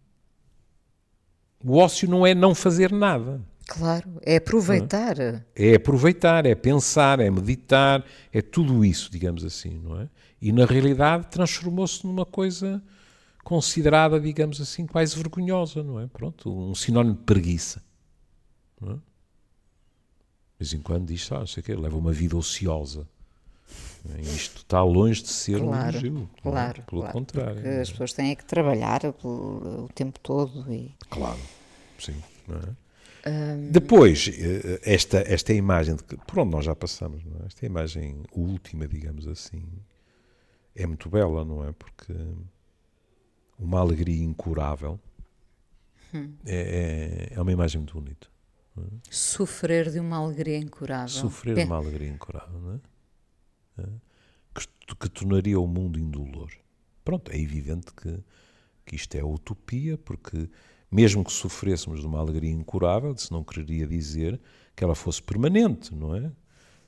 O 1.63 1.77
ócio 1.77 2.09
não 2.09 2.25
é 2.25 2.35
não 2.35 2.53
fazer 2.53 2.91
nada. 2.91 3.41
Claro, 3.65 4.19
é 4.23 4.37
aproveitar. 4.37 5.15
É 5.55 5.75
aproveitar, 5.75 6.45
é 6.45 6.55
pensar, 6.55 7.19
é 7.19 7.29
meditar, 7.29 8.03
é 8.33 8.41
tudo 8.41 8.83
isso, 8.83 9.11
digamos 9.11 9.45
assim, 9.45 9.79
não 9.79 10.01
é? 10.01 10.09
E 10.41 10.51
na 10.51 10.65
realidade 10.65 11.27
transformou-se 11.27 12.05
numa 12.05 12.25
coisa 12.25 12.81
considerada, 13.43 14.19
digamos 14.19 14.61
assim, 14.61 14.85
quase 14.85 15.15
vergonhosa, 15.15 15.83
não 15.83 15.99
é? 15.99 16.07
Pronto, 16.07 16.51
um 16.51 16.75
sinónimo 16.75 17.15
de 17.15 17.23
preguiça. 17.23 17.83
Não 18.79 18.91
é? 18.91 18.95
De 18.95 19.01
vez 20.59 20.73
em 20.73 20.81
quando 20.81 21.07
diz, 21.07 21.31
ah, 21.31 21.45
sei 21.47 21.63
que 21.63 21.73
leva 21.73 21.97
uma 21.97 22.11
vida 22.11 22.35
ociosa. 22.35 23.07
Isto 24.21 24.57
está 24.57 24.81
longe 24.83 25.21
de 25.21 25.29
ser 25.29 25.59
claro, 25.59 25.69
um 25.69 25.89
elogio. 25.89 26.29
É? 26.37 26.41
Claro, 26.41 26.83
Pelo 26.83 27.01
claro, 27.01 27.13
contrário. 27.13 27.67
É? 27.67 27.81
As 27.81 27.91
pessoas 27.91 28.13
têm 28.13 28.35
que 28.35 28.45
trabalhar 28.45 29.01
o 29.23 29.89
tempo 29.93 30.19
todo. 30.19 30.71
E... 30.71 30.95
Claro, 31.09 31.39
sim. 31.99 32.15
É? 32.49 33.29
Um... 33.29 33.71
Depois, 33.71 34.29
eh, 34.29 34.79
esta, 34.83 35.19
esta 35.19 35.53
imagem, 35.53 35.95
de 35.95 36.03
por 36.03 36.39
onde 36.39 36.51
nós 36.51 36.65
já 36.65 36.75
passamos, 36.75 37.21
é? 37.41 37.45
esta 37.45 37.65
imagem 37.65 38.23
última, 38.31 38.87
digamos 38.87 39.27
assim, 39.27 39.63
é 40.75 40.87
muito 40.87 41.09
bela, 41.09 41.43
não 41.43 41.67
é? 41.67 41.73
Porque 41.73 42.13
uma 43.59 43.79
alegria 43.79 44.23
incurável 44.23 44.99
hum. 46.13 46.33
é, 46.45 47.29
é, 47.31 47.33
é, 47.35 47.41
uma 47.41 47.51
imagem 47.51 47.79
muito 47.79 47.93
bonita. 47.93 48.27
É? 48.77 48.81
Sofrer 49.09 49.91
de 49.91 49.99
uma 49.99 50.17
alegria 50.17 50.57
incurável. 50.57 51.09
Sofrer 51.09 51.55
de 51.55 51.63
uma 51.63 51.75
alegria 51.75 52.09
incurável, 52.09 52.59
não 52.59 52.75
é? 52.75 52.79
que, 54.53 54.95
que 54.95 55.09
tornaria 55.09 55.59
o 55.59 55.67
mundo 55.67 55.99
indolor. 55.99 56.51
Pronto, 57.03 57.31
é 57.31 57.39
evidente 57.39 57.93
que, 57.93 58.19
que 58.85 58.95
isto 58.95 59.15
é 59.15 59.23
utopia, 59.23 59.97
porque 59.97 60.49
mesmo 60.91 61.23
que 61.23 61.31
sofrêssemos 61.31 62.01
de 62.01 62.05
uma 62.05 62.19
alegria 62.19 62.51
incurável, 62.51 63.13
isso 63.13 63.33
não 63.33 63.43
quereria 63.43 63.85
dizer 63.85 64.39
que 64.75 64.83
ela 64.83 64.95
fosse 64.95 65.21
permanente, 65.21 65.93
não 65.93 66.15
é? 66.15 66.31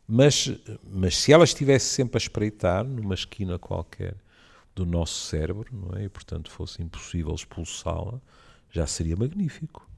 Mas, 0.07 0.49
mas 0.83 1.17
se 1.17 1.31
ela 1.31 1.43
estivesse 1.43 1.85
sempre 1.85 2.17
a 2.17 2.21
espreitar 2.21 2.83
numa 2.83 3.13
esquina 3.13 3.57
qualquer 3.57 4.15
do 4.75 4.85
nosso 4.85 5.27
cérebro, 5.27 5.67
não 5.71 5.97
é? 5.97 6.05
E 6.05 6.09
portanto 6.09 6.49
fosse 6.49 6.81
impossível 6.81 7.33
expulsá-la, 7.33 8.21
já 8.69 8.87
seria 8.87 9.15
magnífico. 9.15 9.89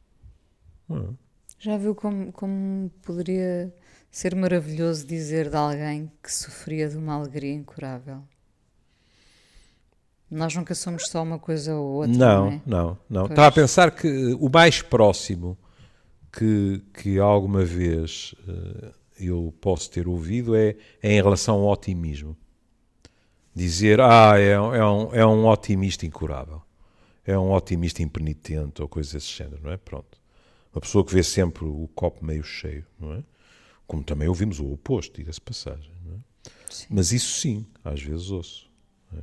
É? 0.89 1.13
Já 1.59 1.77
viu 1.77 1.95
como, 1.95 2.31
como 2.31 2.89
poderia 3.01 3.73
ser 4.11 4.35
maravilhoso 4.35 5.07
dizer 5.07 5.49
de 5.49 5.55
alguém 5.55 6.11
que 6.21 6.31
sofria 6.31 6.89
de 6.89 6.97
uma 6.97 7.13
alegria 7.13 7.53
incurável. 7.53 8.23
Nós 10.29 10.55
nunca 10.55 10.73
somos 10.73 11.07
só 11.07 11.21
uma 11.21 11.37
coisa 11.37 11.75
ou 11.75 11.93
outra. 11.93 12.11
Não, 12.11 12.45
não, 12.45 12.51
é? 12.51 12.61
não. 12.65 12.99
não. 13.09 13.25
Estava 13.25 13.47
a 13.47 13.51
pensar 13.51 13.91
que 13.91 14.35
o 14.39 14.49
mais 14.49 14.81
próximo 14.81 15.57
que, 16.31 16.83
que 16.93 17.19
alguma 17.19 17.63
vez 17.63 18.33
uh, 18.47 18.93
eu 19.19 19.53
posso 19.61 19.89
ter 19.91 20.07
ouvido 20.07 20.55
é, 20.55 20.75
é, 21.01 21.13
em 21.13 21.21
relação 21.21 21.55
ao 21.55 21.67
otimismo. 21.67 22.35
Dizer, 23.55 24.01
ah, 24.01 24.33
é, 24.37 24.51
é, 24.51 24.59
um, 24.59 25.13
é 25.13 25.25
um 25.25 25.45
otimista 25.47 26.05
incurável. 26.05 26.61
É 27.25 27.37
um 27.37 27.51
otimista 27.51 28.01
impenitente 28.01 28.81
ou 28.81 28.87
coisa 28.87 29.13
desse 29.13 29.27
género, 29.27 29.61
não 29.63 29.71
é? 29.71 29.77
Pronto. 29.77 30.17
Uma 30.73 30.81
pessoa 30.81 31.05
que 31.05 31.13
vê 31.13 31.21
sempre 31.21 31.65
o 31.65 31.87
copo 31.93 32.25
meio 32.25 32.43
cheio, 32.43 32.85
não 32.99 33.13
é? 33.13 33.23
Como 33.85 34.03
também 34.03 34.27
ouvimos 34.27 34.59
o 34.59 34.71
oposto, 34.71 35.15
diga-se 35.17 35.39
passagem. 35.39 35.91
É? 36.11 36.49
Mas 36.89 37.11
isso 37.11 37.39
sim, 37.39 37.65
às 37.83 38.01
vezes 38.01 38.31
ouço. 38.31 38.69
É? 39.15 39.21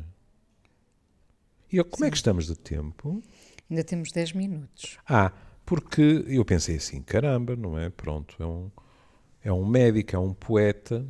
E 1.72 1.82
como 1.82 2.04
sim. 2.04 2.06
é 2.06 2.10
que 2.10 2.16
estamos 2.16 2.46
de 2.46 2.56
tempo? 2.56 3.22
Ainda 3.68 3.82
temos 3.82 4.12
10 4.12 4.32
minutos. 4.32 4.98
Ah, 5.08 5.32
porque 5.66 6.24
eu 6.26 6.44
pensei 6.44 6.76
assim, 6.76 7.02
caramba, 7.02 7.54
não 7.54 7.78
é? 7.78 7.90
Pronto, 7.90 8.34
é 8.40 8.46
um, 8.46 8.70
é 9.42 9.52
um 9.52 9.64
médico, 9.64 10.16
é 10.16 10.18
um 10.18 10.34
poeta, 10.34 11.04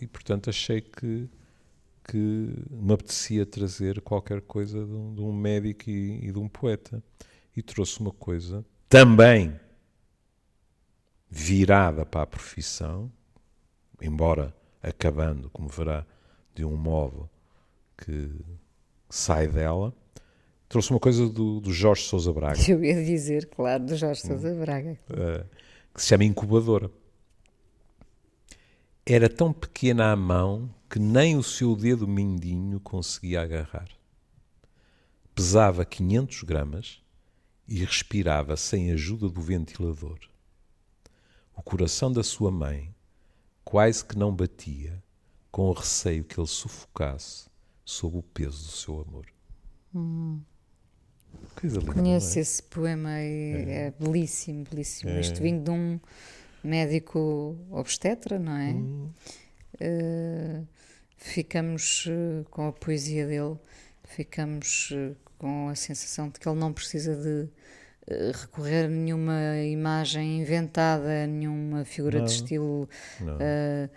é? 0.00 0.04
e 0.04 0.06
portanto 0.06 0.50
achei 0.50 0.80
que, 0.80 1.28
que 2.04 2.54
me 2.70 2.92
apetecia 2.92 3.46
trazer 3.46 4.00
qualquer 4.00 4.42
coisa 4.42 4.84
de 4.84 4.92
um, 4.92 5.14
de 5.14 5.20
um 5.22 5.32
médico 5.32 5.88
e, 5.88 6.28
e 6.28 6.32
de 6.32 6.38
um 6.38 6.48
poeta. 6.48 7.02
E 7.56 7.62
trouxe 7.62 8.00
uma 8.00 8.12
coisa 8.12 8.64
também 8.88 9.58
virada 11.30 12.04
para 12.04 12.22
a 12.22 12.26
profissão, 12.26 13.10
embora 14.00 14.54
acabando, 14.82 15.48
como 15.50 15.68
verá, 15.68 16.06
de 16.54 16.64
um 16.64 16.76
modo 16.76 17.28
que 17.96 18.30
sai 19.08 19.48
dela, 19.48 19.94
trouxe 20.68 20.90
uma 20.90 21.00
coisa 21.00 21.28
do, 21.28 21.60
do 21.60 21.72
Jorge 21.72 22.02
Sousa 22.02 22.32
Braga. 22.32 22.58
Eu 22.68 22.84
ia 22.84 23.02
dizer, 23.04 23.46
claro, 23.46 23.84
do 23.84 23.96
Jorge 23.96 24.20
Sousa 24.20 24.48
hum. 24.48 24.60
Braga. 24.60 24.98
Uh, 25.10 25.44
que 25.94 26.02
se 26.02 26.08
chama 26.08 26.24
incubadora. 26.24 26.90
Era 29.06 29.28
tão 29.28 29.52
pequena 29.52 30.12
a 30.12 30.16
mão 30.16 30.70
que 30.94 31.00
nem 31.00 31.36
o 31.36 31.42
seu 31.42 31.74
dedo 31.74 32.06
mindinho 32.06 32.78
conseguia 32.78 33.42
agarrar. 33.42 33.88
Pesava 35.34 35.84
500 35.84 36.44
gramas 36.44 37.02
e 37.66 37.80
respirava 37.80 38.56
sem 38.56 38.92
ajuda 38.92 39.28
do 39.28 39.40
ventilador. 39.40 40.20
o 41.56 41.62
coração 41.64 42.12
da 42.12 42.22
sua 42.22 42.52
mãe 42.52 42.94
quase 43.64 44.04
que 44.04 44.16
não 44.16 44.32
batia, 44.32 45.02
com 45.50 45.68
o 45.68 45.72
receio 45.72 46.22
que 46.22 46.38
ele 46.38 46.46
sufocasse 46.46 47.48
sob 47.84 48.18
o 48.18 48.22
peso 48.22 48.64
do 48.64 48.70
seu 48.70 49.00
amor. 49.00 49.26
Hum. 49.92 50.40
Coisa 51.56 51.80
linda, 51.80 51.92
Conheço 51.92 52.38
é? 52.38 52.42
esse 52.42 52.62
poema 52.62 53.20
e 53.20 53.64
é, 53.68 53.90
belíssimo, 53.98 54.64
belíssimo. 54.70 55.10
É. 55.10 55.20
Isto 55.20 55.42
vindo 55.42 55.64
de 55.64 55.70
um 55.72 55.98
médico 56.62 57.58
obstetra, 57.72 58.38
não 58.38 58.56
é? 58.56 58.70
Hum. 58.70 59.10
Eh, 59.80 60.62
ficamos 61.24 62.04
eh, 62.06 62.44
com 62.50 62.68
a 62.68 62.72
poesia 62.72 63.26
dele, 63.26 63.56
ficamos 64.04 64.90
eh, 64.92 65.12
com 65.38 65.68
a 65.70 65.74
sensação 65.74 66.28
de 66.28 66.38
que 66.38 66.46
ele 66.46 66.58
não 66.58 66.70
precisa 66.70 67.16
de 67.16 67.48
eh, 68.06 68.30
recorrer 68.34 68.84
a 68.84 68.88
nenhuma 68.88 69.58
imagem 69.62 70.40
inventada, 70.42 71.24
a 71.24 71.26
nenhuma 71.26 71.82
figura 71.86 72.18
Não. 72.18 72.26
de 72.26 72.30
estilo, 72.30 72.86
eh, 73.40 73.88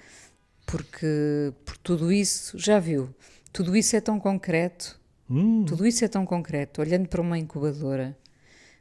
porque 0.66 1.54
por 1.66 1.78
tudo 1.78 2.12
isso, 2.14 2.58
já 2.58 2.80
viu, 2.80 3.14
tudo 3.52 3.76
isso 3.76 3.96
é 3.96 4.02
tão 4.02 4.20
concreto, 4.20 4.98
Hum. 5.30 5.66
tudo 5.66 5.86
isso 5.86 6.06
é 6.06 6.08
tão 6.08 6.26
concreto, 6.26 6.80
olhando 6.80 7.10
para 7.10 7.20
uma 7.22 7.38
incubadora, 7.38 8.18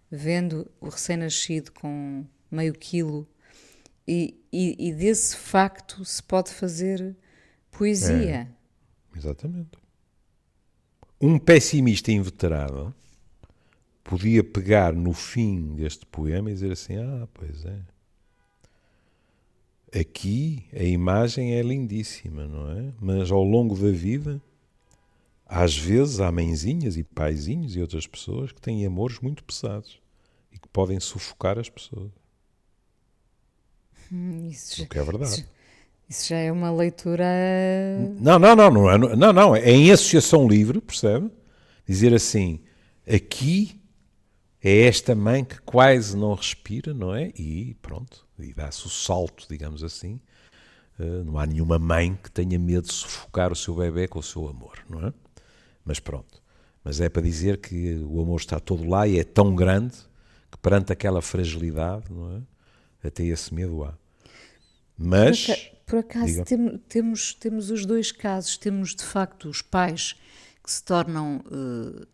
vendo 0.09 0.71
o 0.81 0.89
recém-nascido 0.89 1.73
com 1.73 2.25
meio 2.49 2.73
quilo, 2.73 3.27
e, 4.07 4.41
e, 4.53 4.89
e 4.89 4.93
desse 4.93 5.37
facto 5.37 6.05
se 6.05 6.23
pode 6.23 6.53
fazer 6.53 7.17
poesia. 7.79 8.49
Exatamente. 9.15 9.79
Um 11.21 11.39
pessimista 11.39 12.13
inveterado 12.13 12.95
podia 14.05 14.45
pegar 14.45 14.93
no 14.93 15.13
fim 15.13 15.75
deste 15.75 16.05
poema 16.07 16.51
e 16.51 16.55
dizer 16.55 16.73
assim: 16.73 16.97
Ah, 16.97 17.27
pois 17.33 17.65
é. 17.65 17.81
Aqui 20.01 20.67
a 20.75 20.83
imagem 20.83 21.55
é 21.55 21.63
lindíssima, 21.63 22.47
não 22.47 22.71
é? 22.71 22.93
Mas 23.01 23.31
ao 23.31 23.43
longo 23.43 23.75
da 23.75 23.91
vida, 23.91 24.43
às 25.47 25.77
vezes 25.77 26.21
há 26.21 26.31
mãezinhas 26.31 26.97
e 26.97 27.05
paizinhos 27.05 27.77
e 27.77 27.81
outras 27.81 28.07
pessoas 28.07 28.53
que 28.53 28.61
têm 28.61 28.85
amores 28.85 29.21
muito 29.21 29.43
pesados 29.45 29.99
e 30.53 30.59
que 30.59 30.69
podem 30.69 31.01
sufocar 31.01 31.59
as 31.59 31.71
pessoas. 31.71 32.11
Hum, 34.13 34.49
Isso, 34.49 34.83
O 34.83 34.89
que 34.89 34.99
é 34.99 35.03
verdade. 35.03 35.31
isso 35.33 35.49
já 36.09 36.37
é 36.37 36.53
uma 36.53 36.71
leitura. 36.71 37.25
Não, 38.19 38.39
não, 38.39 38.55
não, 38.55 38.71
não, 38.71 38.91
é- 38.91 39.17
não, 39.17 39.33
não, 39.33 39.57
é 39.57 39.71
em 39.71 39.91
associação 39.91 40.47
livre, 40.47 40.81
percebe? 40.81 41.31
Dizer 41.87 42.15
assim, 42.15 42.61
aqui 43.07 43.81
é 44.63 44.87
esta 44.87 45.15
mãe 45.15 45.45
que 45.45 45.61
quase 45.61 46.17
não 46.17 46.35
respira, 46.35 46.93
não 46.93 47.15
é? 47.15 47.33
E 47.37 47.77
pronto, 47.81 48.27
e 48.39 48.53
dá-se 48.53 48.87
o 48.87 48.91
salto, 48.91 49.47
digamos 49.49 49.83
assim. 49.85 50.21
Uh, 50.99 51.25
não 51.25 51.39
há 51.39 51.47
nenhuma 51.47 51.79
mãe 51.79 52.19
que 52.23 52.31
tenha 52.31 52.59
medo 52.59 52.87
de 52.87 52.93
sufocar 52.93 53.53
o 53.53 53.57
seu 53.57 53.75
bebê 53.75 54.09
com 54.09 54.19
o 54.19 54.23
seu 54.23 54.49
amor, 54.49 54.79
não 54.89 55.07
é? 55.07 55.13
Mas 55.85 56.01
pronto. 56.01 56.43
Mas 56.83 57.01
é 57.01 57.09
para 57.09 57.21
dizer 57.23 57.59
que 57.59 57.97
o 58.09 58.21
amor 58.21 58.41
está 58.41 58.59
todo 58.59 58.89
lá 58.89 59.07
e 59.07 59.19
é 59.19 59.25
tão 59.25 59.55
grande 59.55 59.97
que 60.51 60.57
perante 60.59 60.93
aquela 60.93 61.21
fragilidade, 61.21 62.05
não 62.11 62.37
é? 62.37 63.09
Até 63.09 63.25
esse 63.25 63.53
medo 63.53 63.85
há. 63.85 63.95
Mas. 64.97 65.71
Por 65.87 65.99
aca- 66.01 66.19
Por 66.19 66.25
acaso 66.25 66.45
tem- 66.45 66.79
temos, 66.89 67.33
temos 67.35 67.71
os 67.71 67.87
dois 67.87 68.11
casos. 68.11 68.57
Temos 68.57 68.95
de 68.95 69.05
facto 69.05 69.49
os 69.49 69.63
pais 69.63 70.17
que 70.63 70.71
se 70.73 70.83
tornam, 70.83 71.43
eh, 71.51 72.07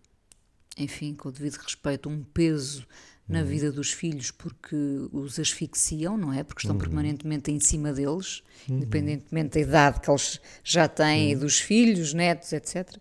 enfim, 0.76 1.14
com 1.14 1.30
o 1.30 1.32
devido 1.32 1.54
respeito, 1.56 2.08
um 2.08 2.22
peso 2.22 2.86
na 3.28 3.40
Uhum. 3.40 3.46
vida 3.46 3.72
dos 3.72 3.90
filhos 3.92 4.30
porque 4.30 4.76
os 5.10 5.38
asfixiam, 5.38 6.18
não 6.18 6.32
é? 6.32 6.42
Porque 6.44 6.66
Uhum. 6.66 6.74
estão 6.74 6.78
permanentemente 6.86 7.50
em 7.50 7.58
cima 7.60 7.92
deles, 7.92 8.42
independentemente 8.68 9.54
da 9.54 9.60
idade 9.60 10.00
que 10.00 10.10
eles 10.10 10.38
já 10.62 10.86
têm 10.86 11.32
e 11.32 11.36
dos 11.36 11.58
filhos, 11.58 12.12
netos, 12.12 12.52
etc. 12.52 12.94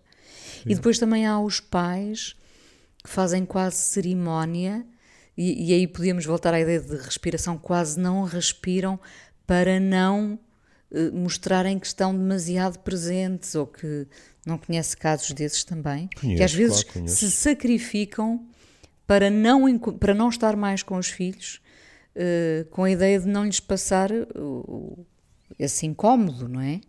E 0.64 0.74
depois 0.74 0.98
também 0.98 1.26
há 1.26 1.38
os 1.38 1.60
pais 1.60 2.34
que 3.04 3.10
fazem 3.10 3.44
quase 3.44 3.76
cerimónia, 3.76 4.86
e, 5.36 5.70
e 5.70 5.74
aí 5.74 5.86
podíamos 5.86 6.24
voltar 6.24 6.54
à 6.54 6.60
ideia 6.60 6.80
de 6.80 6.96
respiração, 6.96 7.58
quase 7.58 7.98
não 8.00 8.22
respiram 8.24 8.98
para 9.46 9.78
não 9.80 10.38
mostrarem 11.12 11.78
que 11.78 11.86
estão 11.86 12.16
demasiado 12.16 12.78
presentes 12.80 13.54
ou 13.54 13.66
que 13.66 14.06
não 14.44 14.58
conhece 14.58 14.96
casos 14.96 15.30
desses 15.32 15.64
também, 15.64 16.08
que 16.08 16.20
Conheço, 16.20 16.42
às 16.44 16.52
vezes 16.52 16.82
claro, 16.84 17.08
se 17.08 17.30
sacrificam 17.30 18.46
para 19.06 19.30
não, 19.30 19.78
para 19.78 20.14
não 20.14 20.28
estar 20.28 20.56
mais 20.56 20.82
com 20.82 20.96
os 20.96 21.08
filhos, 21.08 21.60
eh, 22.14 22.66
com 22.70 22.84
a 22.84 22.90
ideia 22.90 23.18
de 23.20 23.26
não 23.28 23.44
lhes 23.44 23.60
passar 23.60 24.10
o- 24.34 25.06
esse 25.58 25.86
incómodo, 25.86 26.48
não 26.48 26.60
é? 26.60 26.80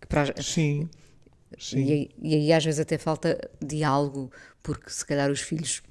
Que 0.00 0.06
para- 0.06 0.40
Sim. 0.42 0.88
Sim. 1.58 1.84
e, 1.84 1.92
aí, 1.92 2.10
e 2.22 2.34
aí 2.34 2.52
às 2.52 2.64
vezes 2.64 2.80
até 2.80 2.96
falta 2.96 3.50
diálogo, 3.60 4.30
porque 4.62 4.88
se 4.90 5.04
calhar 5.04 5.30
os 5.30 5.40
filhos 5.40 5.82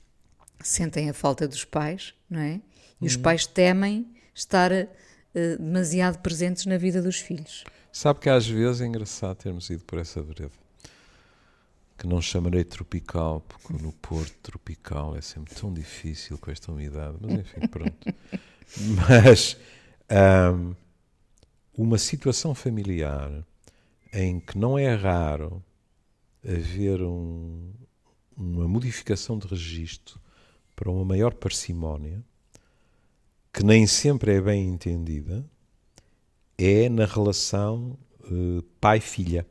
sentem 0.63 1.09
a 1.09 1.13
falta 1.13 1.47
dos 1.47 1.65
pais, 1.65 2.13
não 2.29 2.39
é? 2.39 2.61
E 3.01 3.05
os 3.05 3.15
pais 3.15 3.45
temem 3.45 4.07
estar 4.33 4.71
eh, 5.35 5.57
demasiado 5.57 6.19
presentes 6.19 6.65
na 6.65 6.77
vida 6.77 7.01
dos 7.01 7.17
filhos. 7.19 7.63
Sabe 7.91 8.19
que 8.19 8.29
às 8.29 8.47
vezes 8.47 8.81
é 8.81 8.85
engraçado 8.85 9.35
termos 9.37 9.69
ido 9.69 9.83
por 9.83 9.99
essa 9.99 10.21
vereda. 10.21 10.51
Que 11.97 12.07
não 12.07 12.21
chamarei 12.21 12.63
tropical, 12.63 13.41
porque 13.41 13.73
no 13.83 13.91
Porto 13.91 14.33
tropical 14.41 15.17
é 15.17 15.21
sempre 15.21 15.53
tão 15.53 15.73
difícil 15.73 16.37
com 16.37 16.49
esta 16.49 16.71
umidade. 16.71 17.17
Mas 17.19 17.31
enfim, 17.39 17.67
pronto. 17.67 17.97
Mas 19.09 19.57
ahm, 20.09 20.73
uma 21.77 21.97
situação 21.97 22.53
familiar 22.55 23.31
em 24.13 24.39
que 24.39 24.57
não 24.57 24.77
é 24.77 24.93
raro 24.95 25.63
haver 26.43 27.01
um- 27.01 27.73
uma 28.37 28.67
modificação 28.67 29.37
de 29.37 29.47
registro 29.47 30.19
para 30.75 30.89
uma 30.89 31.03
maior 31.03 31.33
parcimónia, 31.33 32.23
que 33.53 33.63
nem 33.63 33.85
sempre 33.87 34.33
é 34.35 34.41
bem 34.41 34.67
entendida, 34.67 35.45
é 36.57 36.89
na 36.89 37.05
relação 37.05 37.97
eh, 38.25 38.63
pai-filha, 38.79 39.45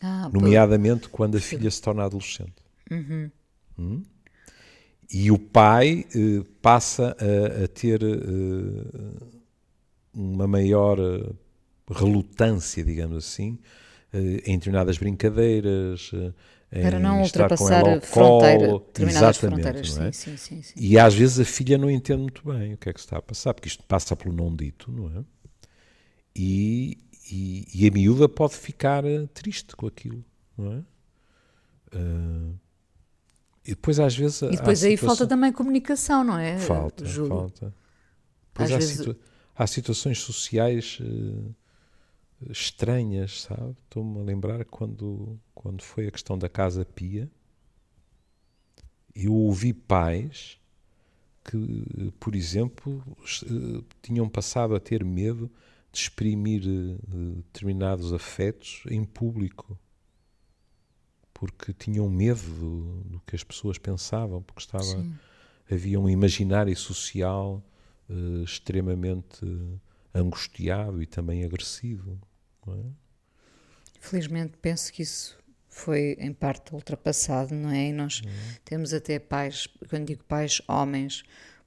Ah, 0.00 0.28
nomeadamente 0.32 1.08
quando 1.08 1.36
a 1.36 1.40
filha 1.40 1.70
se 1.70 1.80
torna 1.80 2.04
adolescente. 2.04 2.54
Hum? 3.78 4.02
E 5.10 5.30
o 5.30 5.38
pai 5.38 6.06
eh, 6.14 6.42
passa 6.62 7.16
a, 7.18 7.64
a 7.64 7.68
ter 7.68 8.02
eh, 8.02 9.34
uma 10.12 10.46
maior 10.46 10.98
relutância, 11.90 12.84
digamos 12.84 13.16
assim, 13.18 13.58
em 14.18 14.58
determinadas 14.58 14.98
brincadeiras, 14.98 16.10
eh, 16.70 16.82
para 16.82 16.98
em 16.98 17.02
não 17.02 17.22
ultrapassar 17.22 17.88
a 17.88 18.00
fronteira, 18.00 18.66
colo. 18.66 18.78
determinadas 18.80 19.36
Exatamente, 19.38 19.62
fronteiras. 19.62 19.96
não 19.96 20.04
é? 20.06 20.12
Sim, 20.12 20.36
sim, 20.36 20.62
sim. 20.62 20.74
E 20.76 20.98
às 20.98 21.14
vezes 21.14 21.38
a 21.40 21.44
filha 21.44 21.78
não 21.78 21.90
entende 21.90 22.22
muito 22.22 22.42
bem 22.46 22.74
o 22.74 22.76
que 22.76 22.88
é 22.88 22.92
que 22.92 23.00
se 23.00 23.06
está 23.06 23.18
a 23.18 23.22
passar, 23.22 23.54
porque 23.54 23.68
isto 23.68 23.82
passa 23.84 24.16
pelo 24.16 24.34
não 24.34 24.54
dito, 24.54 24.90
não 24.90 25.08
é? 25.20 25.24
E, 26.36 26.98
e, 27.30 27.68
e 27.74 27.88
a 27.88 27.90
miúda 27.92 28.28
pode 28.28 28.54
ficar 28.56 29.04
eh, 29.04 29.26
triste 29.32 29.76
com 29.76 29.86
aquilo, 29.86 30.24
não 30.58 30.72
é? 30.72 30.82
Ah, 31.92 32.52
e 33.66 33.70
depois 33.70 33.98
às 34.00 34.14
vezes. 34.16 34.42
E 34.42 34.50
depois 34.56 34.82
aí 34.84 34.96
falta 34.96 35.12
situações- 35.14 35.28
também 35.28 35.52
comunicação, 35.52 36.24
não 36.24 36.38
é? 36.38 36.58
Falta, 36.58 37.04
Júlio? 37.06 37.28
falta. 37.30 37.74
Pois 38.52 38.68
Às 38.70 38.74
há, 38.74 38.78
vezes- 38.78 38.96
situa- 38.96 39.16
há 39.56 39.66
situações 39.66 40.18
sociais 40.18 40.98
eh, 41.00 41.50
estranhas, 42.50 43.42
sabe? 43.42 43.76
Estou-me 43.84 44.20
a 44.20 44.22
lembrar 44.22 44.64
quando, 44.64 45.38
quando 45.54 45.82
foi 45.82 46.06
a 46.06 46.10
questão 46.10 46.38
da 46.38 46.48
Casa 46.48 46.84
Pia, 46.84 47.30
eu 49.14 49.32
ouvi 49.32 49.72
pais 49.72 50.58
que, 51.44 52.12
por 52.18 52.34
exemplo, 52.34 53.02
eh, 53.44 53.84
tinham 54.02 54.28
passado 54.28 54.74
a 54.74 54.80
ter 54.80 55.04
medo 55.04 55.50
de 55.92 55.98
exprimir 55.98 56.62
eh, 56.66 56.96
determinados 57.36 58.12
afetos 58.12 58.82
em 58.90 59.04
público. 59.04 59.78
Porque 61.32 61.72
tinham 61.74 62.08
medo 62.08 62.40
do, 62.40 63.04
do 63.04 63.20
que 63.26 63.36
as 63.36 63.44
pessoas 63.44 63.76
pensavam, 63.76 64.42
porque 64.42 64.60
estava, 64.60 64.84
Sim. 64.84 65.14
havia 65.70 66.00
um 66.00 66.08
imaginário 66.08 66.74
social 66.76 67.62
eh, 68.08 68.42
extremamente 68.42 69.44
angustiado 70.14 71.02
e 71.02 71.06
também 71.06 71.44
agressivo. 71.44 72.18
É? 72.72 72.84
Felizmente 74.00 74.56
penso 74.60 74.92
que 74.92 75.02
isso 75.02 75.36
foi 75.68 76.16
em 76.20 76.32
parte 76.32 76.74
ultrapassado, 76.74 77.54
não 77.54 77.70
é? 77.70 77.88
E 77.88 77.92
nós 77.92 78.20
Uhum. 78.24 78.30
temos 78.64 78.92
até 78.94 79.18
pais, 79.18 79.66
quando 79.88 80.06
digo 80.06 80.22
pais, 80.24 80.60
homens, 80.68 81.24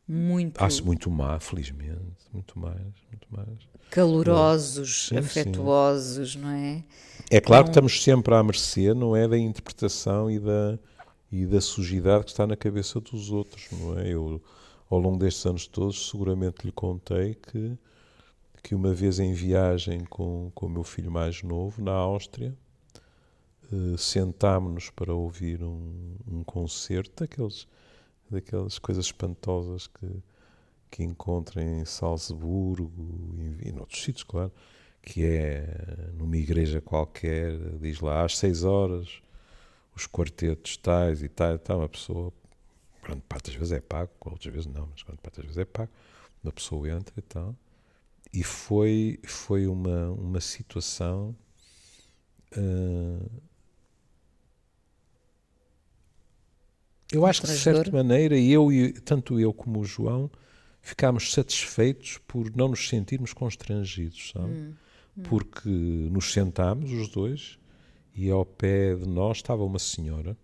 muito 0.07 0.63
Há-se 0.63 0.81
muito 0.81 1.09
má, 1.11 1.37
felizmente, 1.39 1.99
muito 2.31 2.57
mais, 2.57 2.77
muito 3.11 3.27
mais. 3.29 3.57
calorosos, 3.89 5.07
Sim, 5.07 5.15
sim. 5.15 5.17
afetuosos, 5.17 6.35
não 6.35 6.49
é? 6.49 6.83
É 7.29 7.41
claro 7.41 7.65
que 7.65 7.71
Então- 7.71 7.85
estamos 7.85 8.03
sempre 8.03 8.33
à 8.33 8.41
mercê, 8.43 8.93
não 8.93 9.15
é, 9.15 9.27
da 9.27 9.37
interpretação 9.37 10.31
e 10.31 10.39
da, 10.39 10.79
e 11.31 11.45
da 11.45 11.59
sujidade 11.59 12.23
que 12.23 12.31
está 12.31 12.47
na 12.47 12.55
cabeça 12.55 13.01
dos 13.01 13.29
outros, 13.31 13.65
não 13.71 13.99
é? 13.99 14.07
Eu 14.13 14.41
ao 14.89 14.99
longo 14.99 15.17
destes 15.17 15.45
anos 15.45 15.67
todos, 15.67 16.09
seguramente 16.09 16.63
lhe 16.65 16.71
contei 16.71 17.35
que, 17.35 17.77
que 18.67 18.75
uma 18.75 18.93
vez 18.93 19.17
em 19.17 19.31
viagem 19.31 20.03
com, 20.03 20.51
com 20.53 20.65
o 20.65 20.69
meu 20.69 20.83
filho 20.83 21.09
mais 21.09 21.41
novo, 21.41 21.81
na 21.81 21.93
Áustria, 21.93 22.53
eh, 23.71 23.95
sentámos-nos 23.97 24.89
para 24.89 25.13
ouvir 25.13 25.63
um, 25.63 26.17
um 26.29 26.43
concerto 26.43 27.23
daqueles, 27.23 27.65
daquelas 28.29 28.77
coisas 28.77 29.05
espantosas 29.05 29.87
que, 29.87 30.21
que 30.91 31.01
encontram 31.01 31.63
em 31.63 31.85
Salzburgo 31.85 32.91
e, 33.37 33.69
e 33.69 33.71
noutros 33.71 34.03
sítios, 34.03 34.25
claro, 34.25 34.51
que 35.01 35.23
é 35.23 36.09
numa 36.17 36.35
igreja 36.35 36.81
qualquer, 36.81 37.57
diz 37.79 38.01
lá 38.01 38.25
às 38.25 38.37
seis 38.37 38.65
horas, 38.65 39.21
os 39.95 40.05
quartetos 40.05 40.75
tais 40.75 41.23
e 41.23 41.29
tal, 41.29 41.57
tal, 41.57 41.77
uma 41.77 41.87
pessoa 41.87 42.33
grande 43.01 43.21
parte 43.29 43.45
das 43.49 43.55
vezes 43.55 43.71
é 43.71 43.79
pago, 43.79 44.11
outras 44.25 44.53
vezes 44.53 44.67
não, 44.67 44.89
mas 44.91 45.03
grande 45.03 45.21
parte 45.21 45.37
das 45.37 45.45
vezes 45.45 45.57
é 45.57 45.63
pago. 45.63 45.91
Uma 46.43 46.51
pessoa 46.51 46.89
entra 46.89 47.13
e 47.17 47.21
tal. 47.21 47.55
E 48.33 48.43
foi, 48.43 49.19
foi 49.25 49.67
uma, 49.67 50.11
uma 50.11 50.41
situação. 50.41 51.35
Uh, 52.55 53.29
eu 57.11 57.25
acho 57.25 57.41
que, 57.41 57.47
de 57.47 57.57
certa 57.57 57.89
maneira, 57.91 58.37
eu, 58.37 58.69
tanto 59.03 59.39
eu 59.39 59.53
como 59.53 59.79
o 59.79 59.85
João, 59.85 60.29
ficámos 60.81 61.31
satisfeitos 61.31 62.17
por 62.27 62.53
não 62.55 62.69
nos 62.69 62.87
sentirmos 62.87 63.33
constrangidos, 63.33 64.31
sabe? 64.33 64.53
Hum, 64.53 64.73
hum. 65.17 65.23
Porque 65.23 65.69
nos 65.69 66.31
sentámos, 66.31 66.91
os 66.91 67.09
dois, 67.09 67.57
e 68.13 68.29
ao 68.29 68.45
pé 68.45 68.95
de 68.95 69.07
nós 69.07 69.37
estava 69.37 69.63
uma 69.63 69.79
senhora 69.79 70.37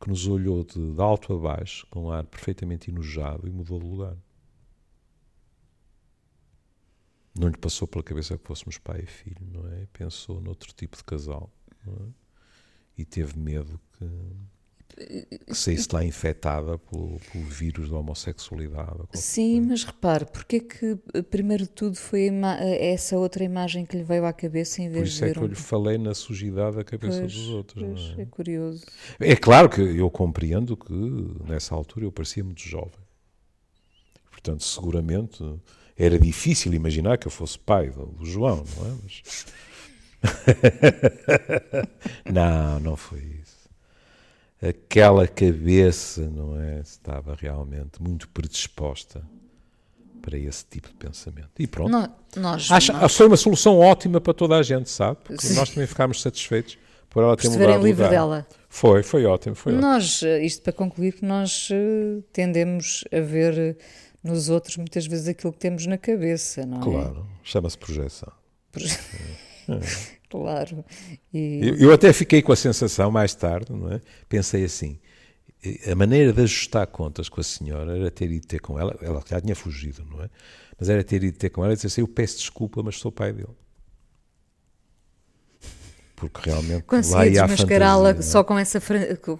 que 0.00 0.08
nos 0.08 0.26
olhou 0.26 0.64
de, 0.64 0.94
de 0.94 1.00
alto 1.00 1.32
a 1.32 1.38
baixo, 1.38 1.86
com 1.88 2.04
um 2.04 2.10
ar 2.10 2.24
perfeitamente 2.24 2.90
enojado, 2.90 3.46
e 3.46 3.50
mudou 3.50 3.78
de 3.78 3.86
lugar. 3.86 4.16
Não 7.38 7.48
lhe 7.48 7.56
passou 7.56 7.88
pela 7.88 8.04
cabeça 8.04 8.36
que 8.36 8.46
fôssemos 8.46 8.78
pai 8.78 9.00
e 9.00 9.06
filho, 9.06 9.46
não 9.52 9.66
é? 9.72 9.86
Pensou 9.92 10.40
noutro 10.40 10.72
tipo 10.74 10.96
de 10.96 11.04
casal, 11.04 11.50
não 11.86 11.94
é? 11.94 12.10
E 12.98 13.04
teve 13.04 13.38
medo 13.38 13.80
que 13.98 14.06
que 15.46 15.54
saísse 15.54 15.88
lá 15.92 16.04
infectada 16.04 16.78
pelo, 16.78 17.18
pelo, 17.30 17.44
vírus 17.44 17.90
da 17.90 17.96
homossexualidade. 17.96 19.00
Sim, 19.14 19.62
mas 19.62 19.84
repare, 19.84 20.26
porque 20.26 20.56
é 20.56 20.60
que 20.60 21.22
primeiro 21.30 21.64
de 21.64 21.70
tudo 21.70 21.96
foi 21.96 22.30
essa 22.78 23.16
outra 23.16 23.42
imagem 23.42 23.86
que 23.86 23.96
lhe 23.96 24.02
veio 24.02 24.24
à 24.26 24.32
cabeça 24.32 24.82
em 24.82 24.90
vez 24.90 25.02
Por 25.02 25.08
isso 25.08 25.24
de 25.24 25.30
é 25.30 25.32
que 25.32 25.38
um... 25.38 25.42
eu 25.42 25.48
lhe 25.48 25.54
falei 25.54 25.98
na 25.98 26.14
sujidade 26.14 26.76
da 26.76 26.84
cabeça 26.84 27.20
pois, 27.20 27.32
dos 27.32 27.48
outros. 27.48 27.82
Pois, 27.82 28.18
é? 28.18 28.22
é? 28.22 28.26
curioso. 28.26 28.84
É 29.18 29.36
claro 29.36 29.68
que 29.68 29.80
eu 29.80 30.10
compreendo 30.10 30.76
que 30.76 30.92
nessa 31.48 31.74
altura 31.74 32.06
eu 32.06 32.12
parecia 32.12 32.44
muito 32.44 32.62
jovem. 32.62 33.00
Portanto, 34.30 34.64
seguramente 34.64 35.42
era 35.96 36.18
difícil 36.18 36.74
imaginar 36.74 37.18
que 37.18 37.26
eu 37.26 37.30
fosse 37.30 37.58
pai 37.58 37.90
do, 37.90 38.24
João, 38.24 38.64
não 38.76 38.86
é? 38.86 38.94
Mas... 39.02 39.46
não, 42.32 42.80
não 42.80 42.96
foi 42.96 43.18
isso 43.18 43.42
aquela 44.62 45.26
cabeça, 45.26 46.22
não 46.30 46.58
é? 46.60 46.80
Estava 46.80 47.34
realmente 47.34 48.00
muito 48.00 48.28
predisposta 48.28 49.22
para 50.22 50.38
esse 50.38 50.64
tipo 50.64 50.88
de 50.88 50.94
pensamento. 50.94 51.50
E 51.58 51.66
pronto. 51.66 51.90
nós, 52.36 52.70
Acho, 52.70 52.92
nós... 52.92 53.14
Foi 53.16 53.26
uma 53.26 53.36
solução 53.36 53.80
ótima 53.80 54.20
para 54.20 54.32
toda 54.32 54.56
a 54.56 54.62
gente, 54.62 54.88
sabe? 54.88 55.18
Porque 55.24 55.48
nós 55.54 55.70
também 55.70 55.86
ficámos 55.86 56.22
satisfeitos 56.22 56.78
por 57.10 57.24
ela 57.24 57.36
ter 57.36 57.48
mudado 57.50 57.84
livre 57.84 58.08
dela. 58.08 58.46
Foi, 58.68 59.02
foi 59.02 59.26
ótimo. 59.26 59.56
Foi 59.56 59.72
nós, 59.72 60.22
ótimo. 60.22 60.36
isto 60.38 60.62
para 60.62 60.72
concluir, 60.72 61.14
que 61.14 61.24
nós 61.24 61.68
eh, 61.72 62.22
tendemos 62.32 63.04
a 63.12 63.20
ver 63.20 63.58
eh, 63.58 63.76
nos 64.22 64.48
outros 64.48 64.76
muitas 64.76 65.06
vezes 65.06 65.28
aquilo 65.28 65.52
que 65.52 65.58
temos 65.58 65.86
na 65.86 65.98
cabeça, 65.98 66.64
não 66.64 66.78
é? 66.78 66.82
Claro, 66.82 67.26
chama-se 67.42 67.78
projeção. 67.78 68.32
Proje... 68.70 68.98
É. 69.68 70.12
Claro. 70.32 70.82
E... 71.30 71.60
Eu, 71.62 71.76
eu, 71.76 71.92
até 71.92 72.10
fiquei 72.10 72.40
com 72.40 72.52
a 72.52 72.56
sensação, 72.56 73.10
mais 73.10 73.34
tarde, 73.34 73.70
não 73.70 73.92
é? 73.92 74.00
pensei 74.30 74.64
assim, 74.64 74.98
a 75.90 75.94
maneira 75.94 76.32
de 76.32 76.40
ajustar 76.40 76.86
contas 76.86 77.28
com 77.28 77.38
a 77.38 77.44
senhora 77.44 77.98
era 77.98 78.10
ter 78.10 78.30
ido 78.30 78.46
ter 78.46 78.58
com 78.58 78.78
ela, 78.78 78.98
ela 79.02 79.22
já 79.28 79.38
tinha 79.42 79.54
fugido, 79.54 80.06
não 80.10 80.22
é? 80.22 80.30
Mas 80.78 80.88
era 80.88 81.04
ter 81.04 81.22
ido 81.22 81.36
ter 81.36 81.50
com 81.50 81.62
ela 81.62 81.74
e 81.74 81.76
dizer 81.76 81.88
assim, 81.88 82.00
eu 82.00 82.08
peço 82.08 82.38
desculpa, 82.38 82.82
mas 82.82 82.96
sou 82.96 83.12
pai 83.12 83.34
dele. 83.34 83.54
Porque 86.28 86.50
realmente 86.50 86.84
lá 87.10 87.26
ia 87.26 87.46
desmascará-la 87.46 88.10
é? 88.10 88.22
só 88.22 88.44
com 88.44 88.58
essa, 88.58 88.80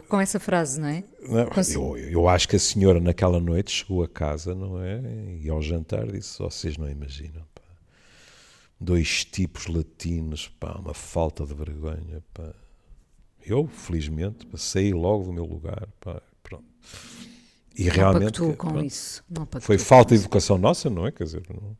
com 0.09 0.21
essa 0.21 0.41
frase, 0.41 0.81
não 0.81 0.89
é? 0.89 1.05
Não, 1.23 1.49
eu, 1.73 1.97
eu, 1.97 2.29
acho 2.29 2.49
que 2.49 2.57
a 2.57 2.59
senhora 2.59 2.99
naquela 2.99 3.39
noite 3.39 3.71
chegou 3.71 4.03
a 4.03 4.09
casa, 4.09 4.55
não 4.55 4.83
é? 4.83 5.01
E 5.41 5.49
ao 5.49 5.63
jantar 5.63 6.07
disse, 6.11 6.41
vocês 6.41 6.77
não 6.77 6.91
imaginam 6.91 7.43
dois 8.83 9.25
tipos 9.25 9.67
latinos, 9.67 10.49
pá, 10.49 10.73
uma 10.73 10.93
falta 10.93 11.47
de 11.47 11.55
vergonha, 11.55 12.23
pá. 12.35 12.53
Eu, 13.45 13.67
felizmente, 13.67 14.47
saí 14.57 14.93
logo 14.93 15.25
do 15.25 15.33
meu 15.33 15.45
lugar, 15.45 15.89
pá, 16.01 16.21
pronto. 16.43 16.65
E 17.77 17.85
não 17.85 17.93
realmente 17.93 18.41
com 18.41 18.55
pronto, 18.55 18.85
isso. 18.85 19.25
Não 19.31 19.49
foi 19.61 19.79
falta 19.79 20.15
de 20.15 20.21
educação 20.21 20.59
nossa, 20.59 20.91
não 20.91 21.07
é? 21.07 21.13
Quer 21.13 21.25
dizer, 21.25 21.43
não, 21.49 21.77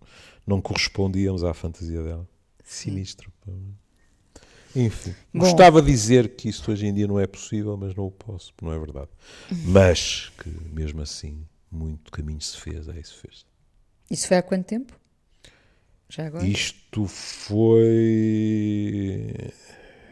não 0.47 0.61
correspondíamos 0.61 1.45
à 1.45 1.53
fantasia 1.53 2.03
dela. 2.03 2.29
Sim. 2.65 2.91
Sinistro. 2.91 3.33
Pá. 3.45 3.53
Enfim, 4.75 5.15
Bom. 5.33 5.41
gostava 5.41 5.83
de 5.83 5.91
dizer 5.91 6.35
que 6.35 6.49
isso 6.49 6.71
hoje 6.71 6.87
em 6.87 6.95
dia 6.95 7.07
não 7.07 7.21
é 7.21 7.27
possível, 7.27 7.77
mas 7.77 7.95
não 7.95 8.07
o 8.07 8.11
posso, 8.11 8.53
não 8.61 8.73
é 8.73 8.79
verdade. 8.79 9.11
Mas 9.67 10.33
que 10.39 10.49
mesmo 10.73 11.03
assim, 11.03 11.47
muito 11.71 12.11
caminho 12.11 12.41
se 12.41 12.57
fez, 12.57 12.89
é 12.89 12.99
isso 12.99 13.19
fez. 13.19 13.45
Isso 14.11 14.29
foi 14.29 14.37
há 14.37 14.43
quanto 14.43 14.67
tempo? 14.67 14.93
Já 16.09 16.27
agora? 16.27 16.47
Isto 16.47 17.07
foi. 17.07 17.73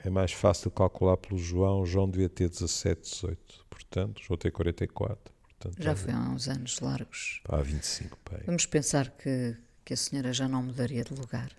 É 0.03 0.09
mais 0.09 0.33
fácil 0.33 0.71
calcular 0.71 1.19
pelo 1.19 1.39
João. 1.39 1.83
O 1.83 1.87
João 1.87 2.09
devia 2.09 2.31
ter 2.31 2.49
17, 2.49 3.03
18. 3.03 3.67
Portanto, 3.69 4.23
João 4.23 4.39
tem 4.39 4.51
44. 4.51 5.35
Portanto, 5.59 5.83
já 5.83 5.95
foi 5.95 6.15
há 6.15 6.19
uns 6.19 6.49
anos 6.49 6.81
largos. 6.81 7.43
Há 7.47 7.59
25, 7.61 8.17
pai. 8.25 8.41
Vamos 8.47 8.65
pensar 8.65 9.11
que, 9.11 9.55
que 9.85 9.93
a 9.93 9.97
senhora 9.97 10.33
já 10.33 10.49
não 10.49 10.63
mudaria 10.63 11.05
de 11.05 11.13
lugar. 11.13 11.51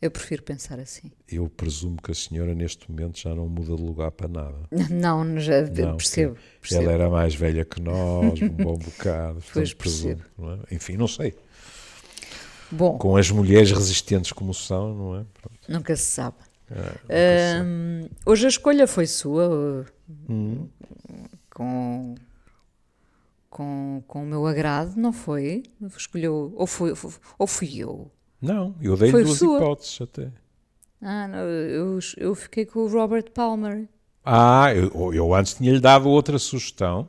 Eu 0.00 0.12
prefiro 0.12 0.44
pensar 0.44 0.78
assim. 0.78 1.10
Eu 1.28 1.48
presumo 1.48 1.96
que 2.00 2.12
a 2.12 2.14
senhora 2.14 2.54
neste 2.54 2.88
momento 2.88 3.18
já 3.18 3.34
não 3.34 3.48
muda 3.48 3.74
de 3.74 3.82
lugar 3.82 4.12
para 4.12 4.28
nada. 4.28 4.56
Não, 4.90 5.38
já 5.40 5.62
não, 5.62 5.96
percebo, 5.96 6.36
percebo, 6.60 6.84
Ela 6.84 6.92
era 6.92 7.10
mais 7.10 7.34
velha 7.34 7.64
que 7.64 7.80
nós, 7.80 8.40
um 8.40 8.48
bom 8.48 8.78
bocado. 8.78 9.42
Pois. 9.52 9.74
Presumo, 9.74 10.22
é? 10.38 10.74
Enfim, 10.74 10.96
não 10.96 11.08
sei. 11.08 11.34
Bom, 12.70 12.96
com 12.98 13.16
as 13.16 13.30
mulheres 13.30 13.72
resistentes 13.72 14.30
como 14.30 14.54
são, 14.54 14.94
não 14.94 15.16
é? 15.16 15.24
Pronto. 15.34 15.58
Nunca 15.68 15.96
se 15.96 16.04
sabe. 16.04 16.36
É, 17.08 17.62
hoje 18.26 18.44
a 18.44 18.48
escolha 18.48 18.86
foi 18.86 19.06
sua, 19.06 19.86
hum. 20.28 20.68
com, 21.50 22.14
com, 23.48 24.02
com 24.06 24.22
o 24.22 24.26
meu 24.26 24.46
agrado, 24.46 24.94
não 24.96 25.12
foi? 25.12 25.62
Escolheu, 25.96 26.52
ou, 26.54 26.66
foi, 26.66 26.92
ou 27.38 27.46
fui 27.46 27.78
eu? 27.78 28.10
Não, 28.40 28.74
eu 28.80 28.96
dei 28.96 29.10
duas 29.10 29.38
sua. 29.38 29.58
hipóteses 29.58 30.00
até. 30.00 30.30
Ah, 31.00 31.28
não, 31.28 31.38
eu, 31.38 31.98
eu 32.16 32.34
fiquei 32.34 32.64
com 32.64 32.80
o 32.80 32.88
Robert 32.88 33.30
Palmer. 33.32 33.88
Ah, 34.24 34.72
eu, 34.74 35.14
eu 35.14 35.34
antes 35.34 35.54
tinha-lhe 35.54 35.80
dado 35.80 36.08
outra 36.08 36.38
sugestão, 36.38 37.08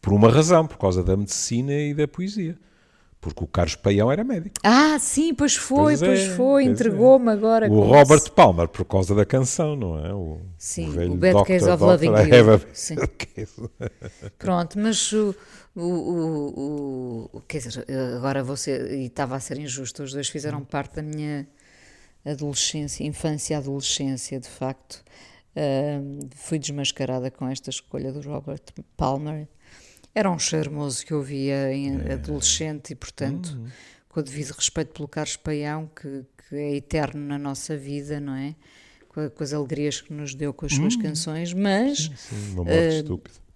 por 0.00 0.12
uma 0.12 0.30
razão, 0.30 0.66
por 0.66 0.78
causa 0.78 1.02
da 1.02 1.16
medicina 1.16 1.72
e 1.72 1.92
da 1.92 2.06
poesia. 2.06 2.58
Porque 3.26 3.42
o 3.42 3.46
Carlos 3.48 3.74
Paião 3.74 4.10
era 4.12 4.22
médico. 4.22 4.54
Ah, 4.62 4.96
sim, 5.00 5.34
pois 5.34 5.56
foi, 5.56 5.96
pois, 5.96 6.00
pois 6.00 6.20
é, 6.20 6.30
foi, 6.36 6.64
entregou-me 6.64 7.28
é. 7.28 7.32
agora. 7.32 7.68
O 7.68 7.80
Robert. 7.80 8.30
Palmer, 8.30 8.68
por 8.68 8.84
causa 8.84 9.16
da 9.16 9.26
canção, 9.26 9.74
não 9.74 9.98
é? 9.98 10.14
O, 10.14 10.40
sim, 10.56 10.96
o, 10.96 11.12
o 11.12 11.16
Bad 11.16 11.44
Case 11.44 11.68
of 11.68 11.82
Loving 11.82 12.06
You. 12.06 12.60
Sim. 12.72 12.94
Pronto, 14.38 14.78
mas 14.78 15.12
o, 15.12 15.34
o, 15.74 15.82
o, 15.82 17.30
o, 17.32 17.40
Quer 17.48 17.58
dizer, 17.58 17.84
agora 18.16 18.44
você. 18.44 18.96
E 18.96 19.06
estava 19.06 19.34
a 19.34 19.40
ser 19.40 19.58
injusto, 19.58 20.04
os 20.04 20.12
dois 20.12 20.28
fizeram 20.28 20.64
parte 20.64 20.96
da 20.96 21.02
minha 21.02 21.48
adolescência, 22.24 23.04
infância 23.04 23.54
e 23.54 23.56
adolescência, 23.56 24.38
de 24.38 24.48
facto. 24.48 25.02
Uh, 25.56 26.28
fui 26.36 26.58
desmascarada 26.58 27.28
com 27.30 27.48
esta 27.48 27.70
escolha 27.70 28.12
do 28.12 28.20
Robert 28.20 28.62
Palmer 28.96 29.48
era 30.16 30.30
um 30.30 30.38
charmoso 30.38 31.04
que 31.04 31.12
eu 31.12 31.22
via 31.22 31.70
em 31.74 32.00
é. 32.00 32.14
adolescente 32.14 32.92
e, 32.92 32.94
portanto, 32.94 33.50
uhum. 33.50 33.68
com 34.08 34.20
o 34.20 34.22
devido 34.22 34.52
respeito 34.52 34.94
pelo 34.94 35.06
Carlos 35.06 35.36
Paião, 35.36 35.90
que, 35.94 36.24
que, 36.48 36.56
é 36.56 36.76
eterno 36.76 37.20
na 37.20 37.38
nossa 37.38 37.76
vida, 37.76 38.18
não 38.18 38.34
é? 38.34 38.56
Com, 39.10 39.28
com, 39.28 39.44
as 39.44 39.52
alegrias 39.52 40.00
que 40.00 40.14
nos 40.14 40.34
deu 40.34 40.54
com 40.54 40.64
as 40.64 40.72
suas 40.72 40.94
uhum. 40.94 41.02
canções, 41.02 41.52
mas. 41.52 41.98
Sim, 41.98 42.16
sim, 42.16 42.52
uma 42.52 42.64
morte 42.64 42.78
uh, 42.78 42.88
estúpida. 42.88 43.46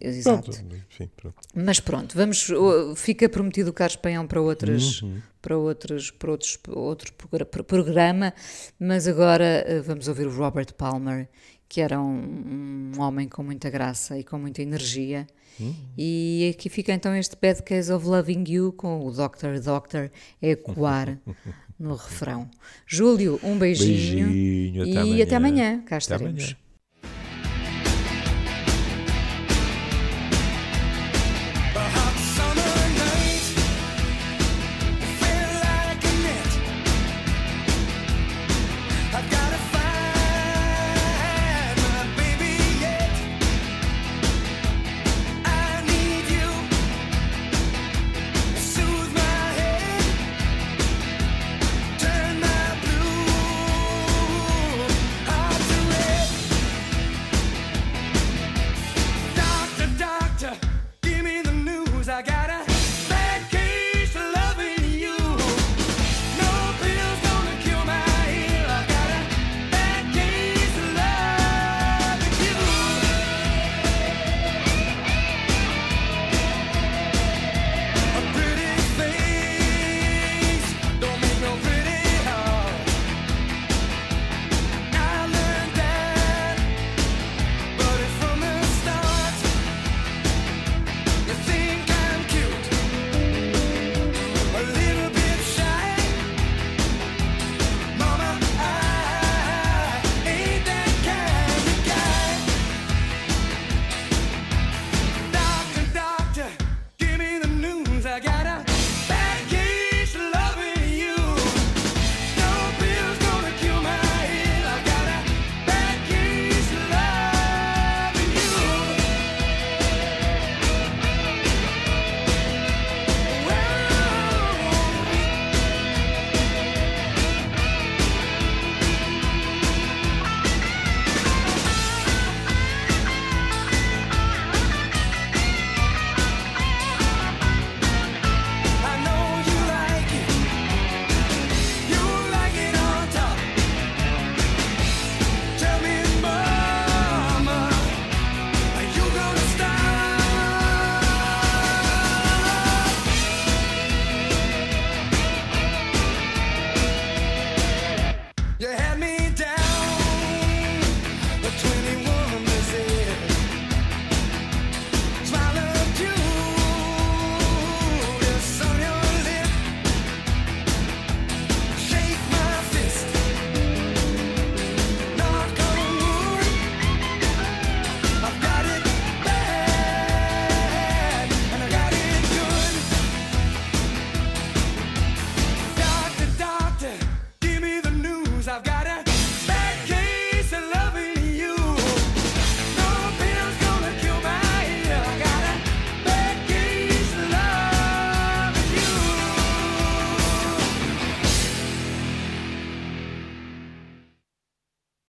Exato. 0.00 0.52
Pronto, 0.52 0.76
enfim, 0.88 1.10
pronto. 1.16 1.36
Mas 1.54 1.80
pronto, 1.80 2.16
vamos, 2.16 2.48
fica 2.96 3.28
prometido 3.28 3.70
o 3.70 3.72
Carlos 3.72 3.96
Paião 3.96 4.28
para 4.28 4.40
outras, 4.40 5.02
uhum. 5.02 5.20
para 5.42 5.58
outros, 5.58 6.12
para 6.12 6.30
outros, 6.30 6.56
outro 6.68 7.12
programa, 7.64 8.32
mas 8.78 9.08
agora 9.08 9.66
uh, 9.68 9.82
vamos 9.82 10.06
ouvir 10.06 10.28
o 10.28 10.30
Robert 10.30 10.72
Palmer 10.74 11.28
que 11.70 11.80
era 11.80 12.00
um, 12.00 12.90
um 12.96 13.00
homem 13.00 13.28
com 13.28 13.44
muita 13.44 13.70
graça 13.70 14.18
e 14.18 14.24
com 14.24 14.36
muita 14.36 14.60
energia. 14.60 15.24
Hum. 15.60 15.72
E 15.96 16.52
aqui 16.52 16.68
fica 16.68 16.92
então 16.92 17.14
este 17.14 17.36
Bad 17.40 17.62
Case 17.62 17.92
of 17.92 18.04
Loving 18.04 18.44
You 18.48 18.72
com 18.72 19.06
o 19.06 19.12
Doctor 19.12 19.60
Doctor 19.60 20.10
a 20.42 20.46
ecoar 20.46 21.16
no 21.78 21.94
refrão. 21.94 22.50
Júlio, 22.84 23.38
um 23.44 23.56
beijinho, 23.56 24.26
beijinho 24.26 24.84
e 24.84 24.90
até 24.90 25.00
amanhã. 25.00 25.22
até 25.22 25.36
amanhã. 25.36 25.82
Cá 25.86 25.98
estaremos. 25.98 26.56